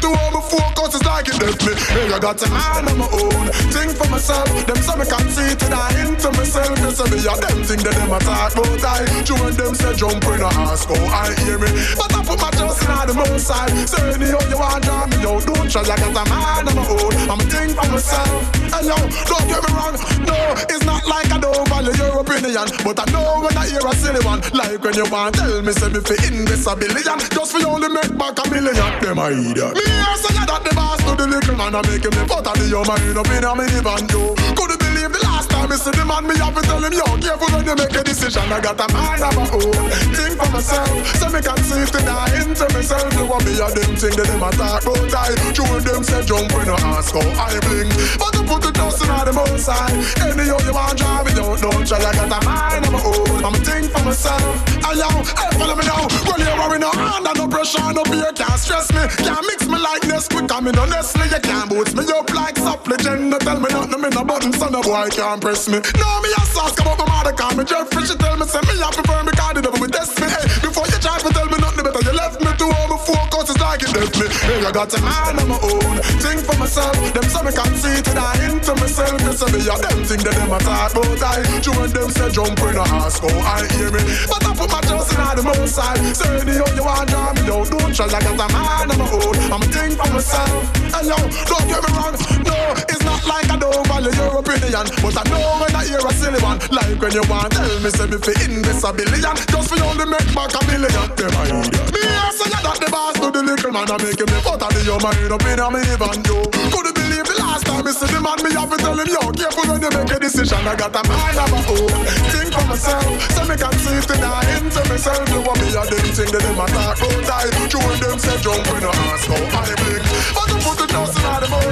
like 1.20 1.28
it 1.28 1.40
left 1.44 1.62
me. 1.68 1.74
Hey, 1.76 2.08
I 2.16 2.20
got 2.20 2.40
a 2.40 2.48
man 2.48 2.88
on 2.88 2.98
my 2.98 3.08
own, 3.12 3.48
think 3.76 3.92
for 4.00 4.08
myself. 4.08 4.48
Them 4.64 4.80
say 4.80 4.96
me 4.96 5.06
can 5.06 5.28
see 5.28 5.52
it, 5.52 5.64
and 5.64 5.76
I 5.76 5.92
into 6.00 6.32
myself. 6.32 6.72
They 6.80 6.92
say 6.96 7.08
me 7.12 7.20
a 7.20 7.34
them 7.36 7.60
thing 7.68 7.82
that 7.84 7.96
them 8.00 8.14
attack, 8.16 8.56
but 8.56 8.84
I. 8.88 9.04
You 9.28 9.36
and 9.44 9.56
them 9.60 9.76
say 9.76 9.94
jump 10.00 10.24
in 10.24 10.40
a 10.40 10.50
ask, 10.64 10.88
oh, 10.88 10.96
I 10.96 11.36
hear 11.44 11.60
me. 11.60 11.68
But 12.00 12.16
I 12.16 12.24
put 12.24 12.40
my 12.40 12.52
trust 12.56 12.88
in 12.88 13.08
the 13.12 13.14
most 13.20 13.48
side. 13.52 13.76
Say 13.84 14.16
anyhow 14.16 14.40
you 14.48 14.58
want 14.58 14.84
draw 14.88 15.04
me 15.12 15.20
out, 15.28 15.44
don't 15.44 15.68
try, 15.68 15.84
I 15.84 15.96
got 16.00 16.16
a 16.16 16.24
man 16.32 16.68
on 16.72 16.76
my 16.80 16.84
own. 16.88 17.14
I'm 17.28 17.40
a 17.40 17.46
think 17.52 17.76
for 17.76 17.88
myself. 17.92 18.42
And 18.72 18.86
yo, 18.88 18.96
don't 18.96 19.46
get 19.50 19.60
me 19.60 19.70
wrong, 19.76 19.96
no, 20.24 20.40
it's 20.72 20.86
not 20.86 21.04
like 21.04 21.28
I 21.36 21.40
don't 21.42 21.68
value 21.68 21.92
your 22.00 22.22
opinion, 22.22 22.70
but 22.86 22.96
I 22.96 23.06
know 23.12 23.44
when 23.44 23.58
I 23.58 23.68
hear 23.68 23.84
a 23.84 23.92
silly 23.98 24.24
one, 24.24 24.40
like 24.54 24.80
when 24.80 24.96
you 24.96 25.10
want 25.12 25.36
tell 25.36 25.62
me 25.62 25.74
say 25.74 25.90
me 25.90 26.00
fi 26.00 26.16
invest 26.32 26.70
a 26.70 26.78
billion, 26.80 27.20
just 27.34 27.52
for 27.52 27.60
only 27.68 27.90
make 27.90 28.14
back 28.16 28.40
a 28.40 28.44
million. 28.48 28.78
Them 29.02 29.20
a 29.20 29.34
idiot. 29.34 29.74
Me 29.74 29.84
hear 29.84 30.16
say 30.22 30.38
that 30.38 30.62
the 30.64 30.72
boss 30.78 31.09
to 31.10 31.24
the 31.24 31.28
little 31.28 31.56
man 31.56 31.76
a 31.76 31.82
make 31.88 32.04
him 32.06 32.12
the 32.12 32.26
butter 32.28 32.54
the 32.60 32.68
your 32.70 32.86
mind 32.86 33.18
up 33.18 33.28
in 33.28 33.44
a 33.44 33.52
minivan, 33.56 34.12
yo. 34.12 34.36
Could 34.56 34.72
you 34.72 34.78
believe 34.78 35.12
the 35.14 35.29
me 35.70 35.78
see 35.78 35.94
the 35.94 36.04
man, 36.04 36.26
me 36.26 36.34
have 36.42 36.56
to 36.58 36.62
tell 36.66 36.82
him, 36.82 36.94
yo, 36.94 37.06
careful 37.22 37.50
when 37.54 37.66
you 37.66 37.76
make 37.78 37.94
a 37.94 38.02
decision. 38.02 38.50
I 38.50 38.58
got 38.60 38.82
a 38.82 38.88
mind 38.90 39.22
of 39.22 39.34
my 39.38 39.46
own, 39.54 39.86
think 40.18 40.34
for 40.42 40.50
myself, 40.50 40.90
so 41.22 41.30
me 41.30 41.40
can 41.46 41.62
see 41.62 41.86
to 41.86 42.02
die 42.02 42.34
into 42.42 42.66
myself. 42.74 43.14
You 43.14 43.26
want 43.30 43.46
me 43.46 43.54
a 43.62 43.70
them 43.70 43.94
thing 43.94 44.16
that 44.18 44.26
them 44.26 44.42
a 44.42 44.50
talk 44.58 44.82
about 44.82 45.14
I. 45.14 45.38
True 45.54 45.80
them 45.86 46.02
say 46.02 46.26
jump 46.26 46.50
when 46.58 46.66
you 46.66 46.78
ask 46.90 47.14
how 47.14 47.22
I 47.22 47.62
bling, 47.70 47.94
but 48.18 48.34
to 48.34 48.42
put 48.50 48.66
the 48.66 48.72
trust 48.74 49.06
in 49.06 49.14
the 49.14 49.34
most 49.34 49.70
side. 49.70 49.94
Anyhow 50.26 50.58
you 50.66 50.74
want 50.74 50.98
drive 50.98 51.26
me 51.30 51.38
out, 51.38 51.62
don't 51.62 51.86
try. 51.86 52.02
I 52.02 52.12
got 52.18 52.34
a 52.34 52.40
mind 52.42 52.86
of 52.90 52.92
my 52.92 53.02
own, 53.06 53.46
I'm 53.46 53.58
think 53.62 53.94
for 53.94 54.02
myself. 54.02 54.42
I 54.82 54.98
yo, 54.98 55.10
hey, 55.22 55.54
follow 55.54 55.78
me 55.78 55.86
now. 55.86 56.10
Well, 56.26 56.40
you 56.42 56.50
worry 56.58 56.80
no 56.82 56.90
under 56.90 57.34
no 57.38 57.46
pressure, 57.46 57.86
no 57.94 58.02
beer 58.10 58.34
can't 58.34 58.58
stress 58.58 58.90
me. 58.90 59.06
Can't 59.22 59.46
mix 59.46 59.70
me 59.70 59.78
like 59.78 60.02
this 60.02 60.26
quick, 60.26 60.50
I 60.50 60.60
mean 60.66 60.78
honestly, 60.82 61.30
you 61.30 61.42
can't 61.46 61.70
boost 61.70 61.94
me 61.94 62.10
up 62.10 62.26
like 62.34 62.58
supplicant. 62.58 63.30
No 63.30 63.38
tell 63.38 63.60
me 63.60 63.70
nothing, 63.70 64.02
me 64.02 64.10
no 64.10 64.24
button, 64.26 64.54
so 64.54 64.66
no 64.70 64.82
boy 64.82 65.10
can't 65.12 65.42
press 65.42 65.59
me. 65.68 65.82
No, 66.00 66.08
me 66.22 66.30
a 66.32 66.42
sauce, 66.48 66.76
come 66.76 66.88
up 66.88 67.00
my 67.00 67.06
mother, 67.10 67.34
call 67.34 67.52
me 67.58 67.66
Jeffrey. 67.66 68.06
She 68.06 68.16
tell 68.16 68.38
me, 68.38 68.46
say 68.46 68.62
me, 68.64 68.80
I 68.80 68.88
prefer 68.94 69.24
me, 69.26 69.32
call 69.36 69.54
the 69.54 69.62
devil 69.62 69.80
with 69.82 69.92
test 69.92 70.16
me. 70.22 70.28
Hey, 70.30 70.46
before 70.64 70.88
you 70.88 71.00
try 71.02 71.20
to 71.20 71.30
tell 71.34 71.50
me 71.50 71.58
nothing 71.60 71.84
better, 71.84 72.04
you 72.06 72.14
left 72.16 72.40
me 72.40 72.48
to 72.48 72.66
all 72.70 72.88
my 72.88 73.00
focus 73.02 73.50
is 73.52 73.60
like 73.60 73.84
it 73.84 73.92
left 73.92 74.16
me. 74.16 74.28
Hey, 74.46 74.64
I 74.64 74.72
got 74.72 74.94
a 74.94 75.00
man 75.02 75.36
of 75.42 75.48
my 75.50 75.60
own, 75.60 75.98
think 76.24 76.46
for 76.48 76.56
myself. 76.56 76.96
Them 77.12 77.26
say 77.28 77.44
me 77.44 77.52
can 77.52 77.74
see 77.76 78.00
to 78.00 78.12
die 78.14 78.40
into 78.48 78.74
myself. 78.80 79.18
They 79.20 79.36
say 79.36 79.50
me 79.52 79.60
a 79.68 79.76
them 79.76 80.00
thing 80.08 80.22
that 80.24 80.36
them 80.38 80.54
a 80.54 80.60
talk 80.64 80.96
about 80.96 81.24
I. 81.26 81.44
You 81.60 81.74
when 81.76 81.90
them 81.92 82.10
say 82.14 82.30
jump 82.32 82.60
in 82.64 82.78
a 82.80 82.86
ask 83.02 83.20
how 83.20 83.34
I 83.44 83.68
hear 83.76 83.92
me. 83.92 84.02
But 84.30 84.46
I 84.46 84.52
put 84.54 84.70
my 84.70 84.82
trust 84.86 85.12
in 85.12 85.20
all 85.20 85.36
the 85.36 85.44
most 85.44 85.76
side. 85.76 86.00
Say 86.16 86.30
anyhow 86.40 86.70
you 86.78 86.86
want 86.86 87.10
draw 87.10 87.34
me 87.34 87.44
out, 87.50 87.68
don't 87.68 87.92
try. 87.92 88.06
Like 88.08 88.24
I 88.24 88.32
got 88.38 88.48
a 88.48 88.54
man 88.54 88.92
of 88.94 88.98
my 89.02 89.08
own. 89.12 89.36
I'm 89.50 89.60
a 89.60 89.68
think 89.68 89.98
for 89.98 90.08
myself. 90.14 90.64
And 90.94 91.06
yo, 91.10 91.18
don't 91.20 91.66
get 91.68 91.82
me 91.84 91.90
wrong. 91.98 92.16
No, 92.46 92.58
it's 92.88 92.99
like 93.30 93.50
I 93.50 93.58
don't 93.62 93.86
value 93.88 94.14
your 94.18 94.42
opinion, 94.42 94.86
but 95.00 95.16
I 95.16 95.24
know 95.30 95.62
when 95.62 95.74
I 95.78 95.86
hear 95.86 96.02
a 96.02 96.12
silly 96.12 96.42
one, 96.42 96.58
like 96.74 96.98
when 96.98 97.14
you 97.14 97.24
want 97.30 97.54
tell 97.54 97.80
me 97.80 97.90
say 97.94 98.10
me 98.10 98.18
fi 98.18 98.34
invest 98.44 98.84
a 98.84 98.90
billion, 98.92 99.22
just 99.22 99.70
for 99.70 99.78
you 99.78 99.86
only 99.86 100.06
make 100.10 100.30
back 100.34 100.52
a 100.58 100.62
million. 100.66 101.08
Them 101.16 101.34
idiot. 101.46 101.70
Me 101.94 102.02
a 102.02 102.26
say 102.34 102.50
that 102.50 102.78
the 102.82 102.88
boss 102.90 103.16
to 103.22 103.30
the 103.30 103.42
little 103.46 103.72
man, 103.72 103.88
I 103.88 103.96
make 104.02 104.20
him 104.20 104.30
the 104.30 104.40
butter 104.42 104.70
the 104.74 104.82
your 104.84 105.00
mind 105.00 105.32
up 105.32 105.46
in 105.46 105.62
a 105.62 105.68
minivan, 105.70 106.20
yo. 106.26 106.44
Could 106.74 106.86
you 106.90 106.94
believe 106.98 107.28
the 107.30 107.36
last 107.40 107.66
time 107.70 107.86
me 107.86 107.94
see 107.94 108.10
the 108.10 108.20
man, 108.20 108.40
me 108.42 108.50
have 108.58 108.70
to 108.74 108.78
tell 108.82 108.98
him, 108.98 109.08
yo, 109.08 109.22
careful 109.32 109.66
when 109.70 109.80
you 109.80 109.92
make 109.94 110.12
a 110.12 110.18
decision. 110.20 110.66
I 110.66 110.74
got 110.76 110.98
a 110.98 111.02
mind 111.06 111.38
of 111.38 111.50
my 111.54 111.62
own, 111.70 112.06
think 112.34 112.50
for 112.52 112.66
myself, 112.66 113.06
so 113.38 113.42
me 113.46 113.56
can 113.56 113.76
see 113.78 114.02
to 114.04 114.16
die 114.18 114.50
into 114.58 114.82
myself. 114.90 115.24
You 115.30 115.42
want 115.46 115.62
me 115.62 115.70
a 115.78 115.82
thing 115.86 116.32
that 116.34 116.42
them 116.42 116.60
a 116.60 116.66
talk 116.68 116.98
about. 117.00 117.48
True 117.70 117.84
when 117.86 118.00
them 118.02 118.18
say 118.18 118.38
jump 118.42 118.66
when 118.68 118.82
you 118.82 118.90
ask 118.90 119.30
how 119.30 119.62
I 119.62 119.74
blink, 119.78 120.04
but 120.34 120.48
to 120.50 120.56
put 120.66 120.76
the 120.80 120.86
in 120.86 120.90
the 120.90 121.00
most 121.00 121.09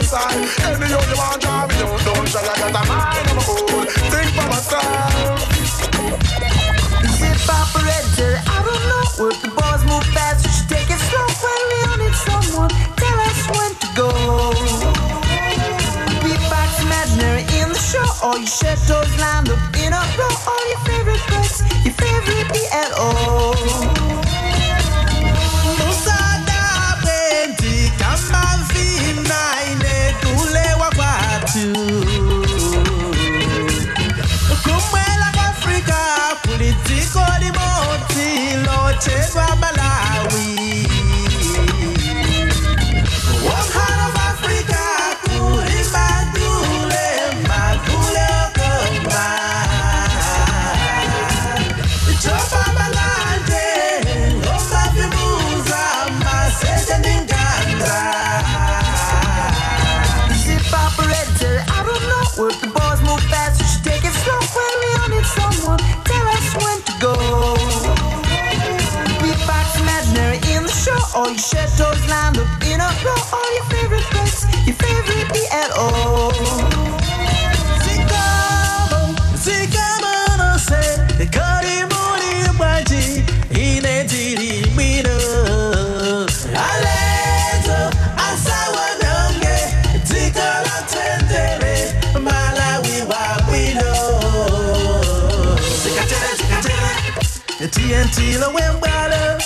side. 0.07 0.39
Anyhow 0.63 1.03
you 1.03 1.17
want 1.19 1.41
drive 1.41 1.67
me 1.67 1.75
out, 1.83 1.99
don't 2.07 2.27
try. 2.31 2.39
I 2.39 2.43
got 2.47 2.63
a 2.63 2.81
mind 2.87 3.27
of 3.27 3.35
my 3.35 3.43
own, 3.51 3.83
think 4.11 4.29
for 4.35 4.47
myself. 4.47 5.35
Zip 7.19 7.49
operator, 7.51 7.91
I 7.91 8.06
lochedwa 39.07 39.55
malawi 39.55 39.86
zikatere, 97.59 97.69
TNT 97.69 98.39
lo 98.39 98.51
wembalo. 98.51 99.37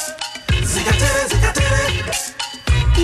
Zikatere, 0.64 1.28
zikatere, 1.30 2.04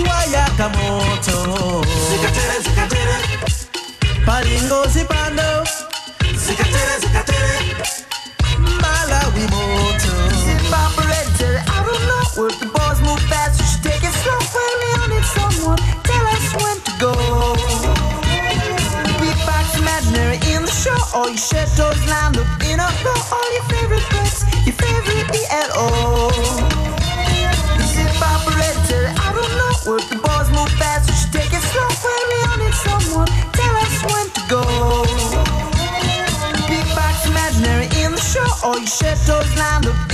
wayaka 0.06 0.68
moto. 0.68 1.82
Zikatere, 2.10 2.62
zikatere, 2.62 3.16
palingo 4.26 4.86
zipando. 4.88 5.64
Zikatere, 6.36 7.00
zikatere, 7.00 7.76
Malawi 8.82 9.46
moto. 9.50 10.12
Zip 10.44 10.70
shadows 38.88 39.54
line 39.56 39.82
the 39.82 40.07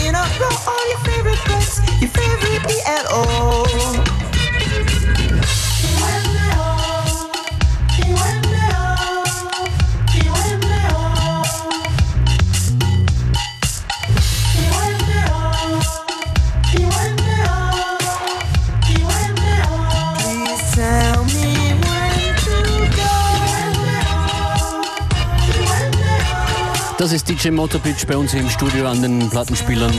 Das 27.04 27.12
ist 27.12 27.28
DJ 27.28 27.50
Motorpitch 27.50 28.06
bei 28.06 28.16
uns 28.16 28.32
im 28.32 28.48
Studio 28.48 28.88
an 28.88 29.02
den 29.02 29.28
Plattenspielern. 29.28 29.92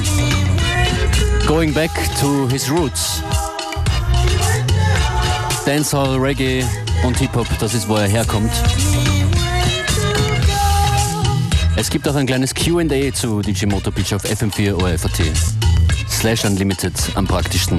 Going 1.45 1.71
back 1.71 1.91
to 2.19 2.49
his 2.49 2.67
roots. 2.71 3.21
Dancehall, 5.67 6.17
Reggae 6.17 6.65
und 7.05 7.15
Hip-Hop, 7.19 7.45
das 7.59 7.75
ist, 7.75 7.87
wo 7.87 7.97
er 7.97 8.07
herkommt. 8.07 8.51
Es 11.75 11.91
gibt 11.91 12.09
auch 12.09 12.15
ein 12.15 12.25
kleines 12.25 12.55
QA 12.55 13.13
zu 13.13 13.39
DJ 13.43 13.67
Motorpitch 13.67 14.11
auf 14.11 14.23
FM4 14.23 14.73
ORFAT. 14.73 15.31
Slash 16.09 16.43
Unlimited 16.43 16.95
am 17.13 17.27
praktischsten. 17.27 17.77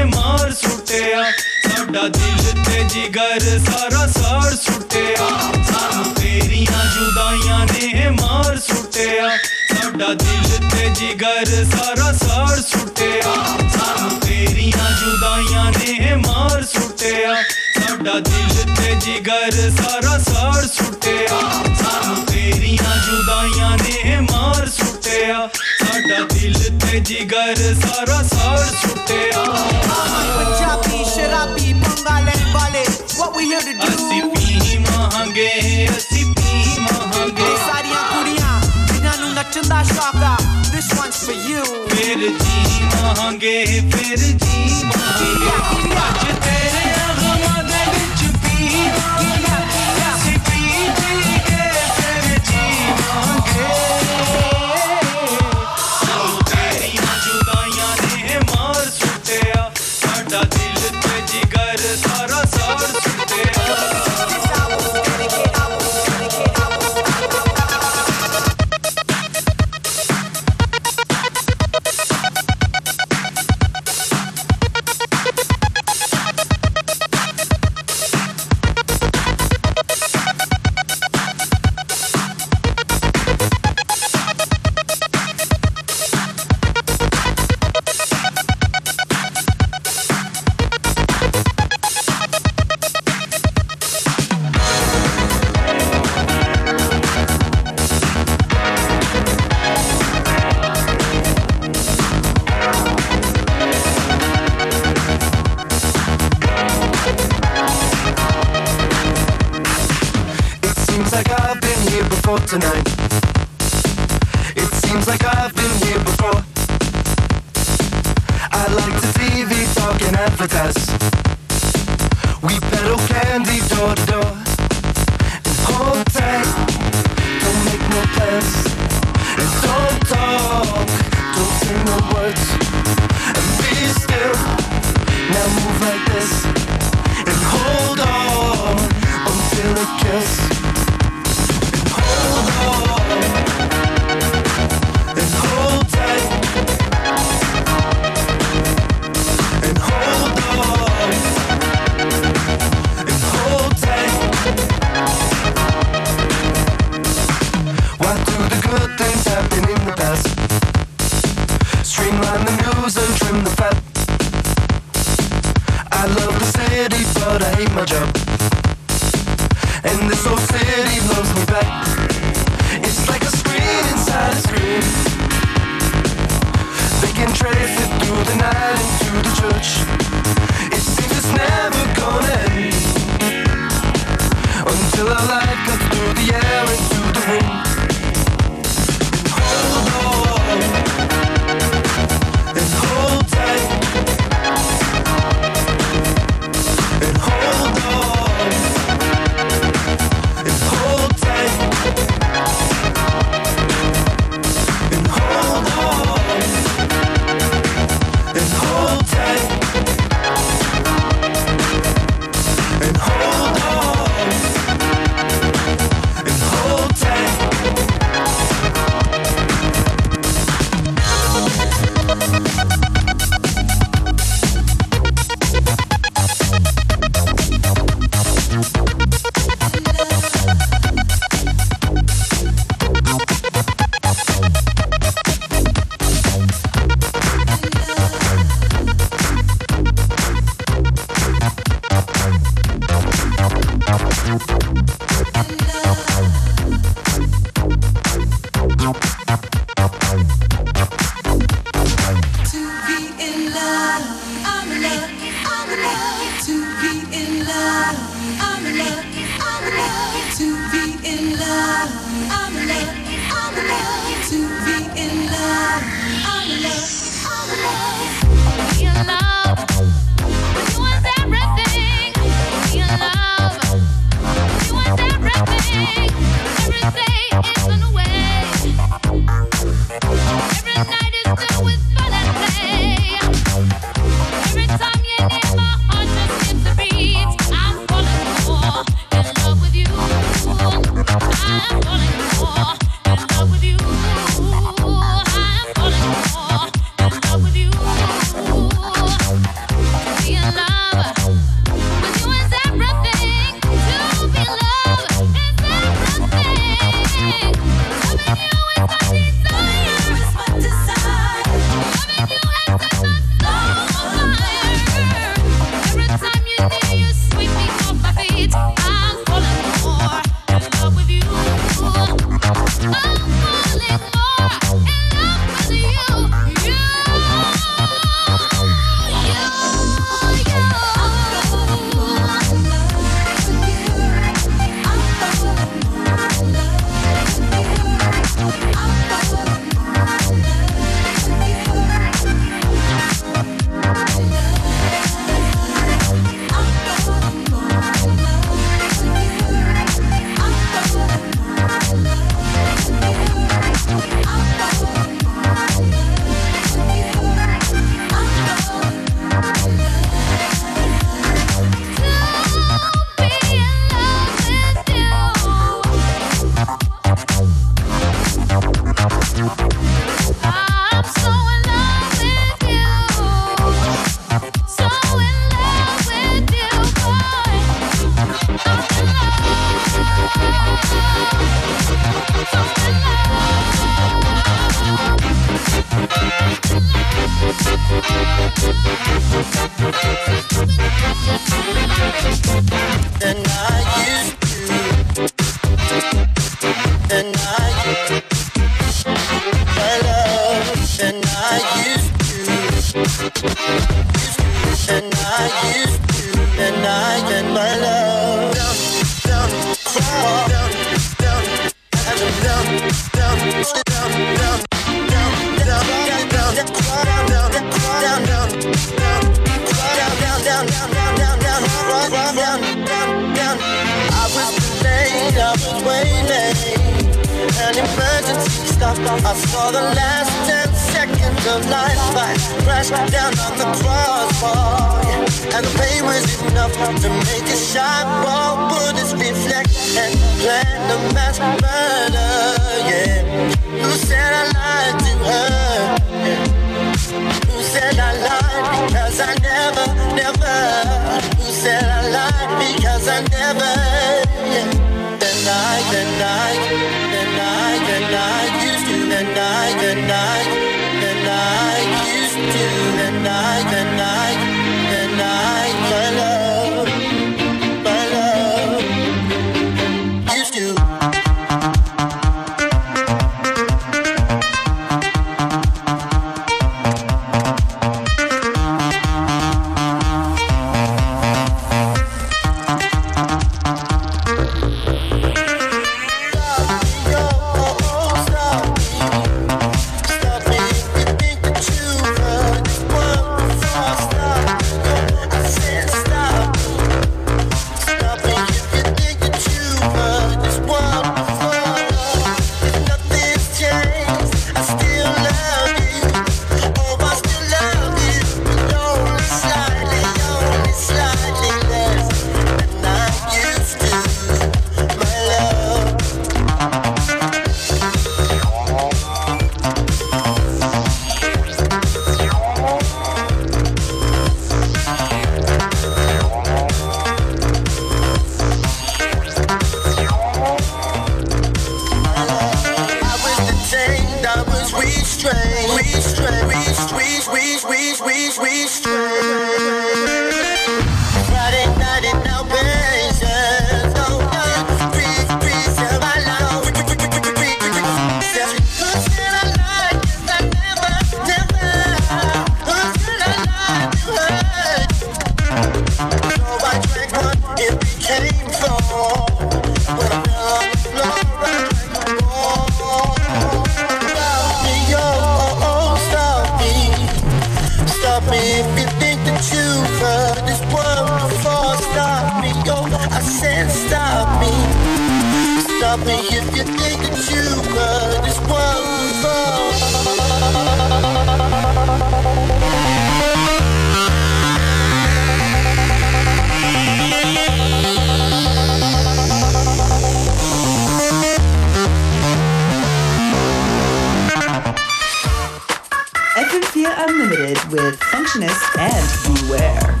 It 597.48 597.64
with 597.70 597.96
Functionist 598.00 598.76
and 598.76 599.06
Beware. 599.22 600.00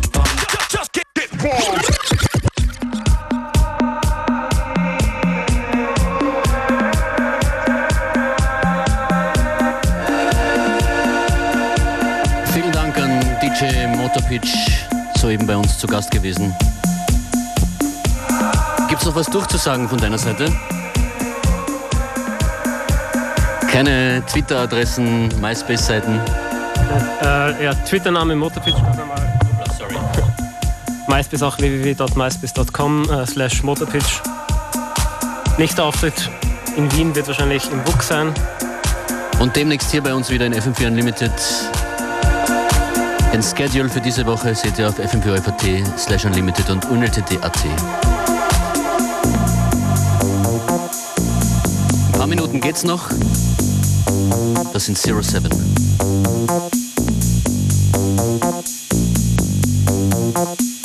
Just 0.68 0.92
get 0.92 1.06
an 12.96 13.20
DJ 13.40 13.86
Motorpitch 13.96 14.84
soeben 15.20 15.46
bei 15.46 15.56
uns 15.56 15.78
zu 15.78 15.86
Gast 15.86 16.10
gewesen. 16.10 16.52
Gibt's 18.88 19.04
noch 19.04 19.14
was 19.14 19.26
durchzusagen 19.26 19.88
von 19.88 19.98
deiner 19.98 20.18
Seite? 20.18 20.52
Keine 23.70 24.24
Twitter-Adressen, 24.26 25.28
MySpace-Seiten. 25.40 26.20
Äh, 27.22 27.64
ja, 27.64 27.74
Twitter-Name 27.74 28.36
Motorfitch. 28.36 28.76
Sorry. 29.78 29.96
MySpace 31.08 31.42
auch 31.42 31.58
www.myspace.com 31.58 33.10
äh, 33.10 33.26
slash 33.26 33.62
Motorpitch. 33.62 34.20
Nächster 35.58 35.84
Auftritt 35.84 36.30
in 36.76 36.92
Wien 36.92 37.14
wird 37.14 37.26
wahrscheinlich 37.28 37.70
im 37.70 37.82
Book 37.84 38.02
sein. 38.02 38.32
Und 39.40 39.56
demnächst 39.56 39.90
hier 39.90 40.02
bei 40.02 40.14
uns 40.14 40.30
wieder 40.30 40.46
in 40.46 40.54
FM4 40.54 40.88
Unlimited. 40.88 41.32
Den 43.32 43.42
Schedule 43.42 43.88
für 43.88 44.00
diese 44.00 44.24
Woche 44.24 44.54
seht 44.54 44.78
ihr 44.78 44.88
auf 44.88 44.98
fm4.at 44.98 45.98
slash 45.98 46.24
unlimited 46.24 46.70
und 46.70 46.84
unltd.at. 46.86 47.64
Ein 52.06 52.12
paar 52.12 52.26
Minuten 52.26 52.60
geht's 52.60 52.82
noch. 52.82 53.10
Das 54.72 54.86
sind 54.86 54.98
Zero 54.98 55.22
Seven. 55.22 55.50
Thank 60.36 60.75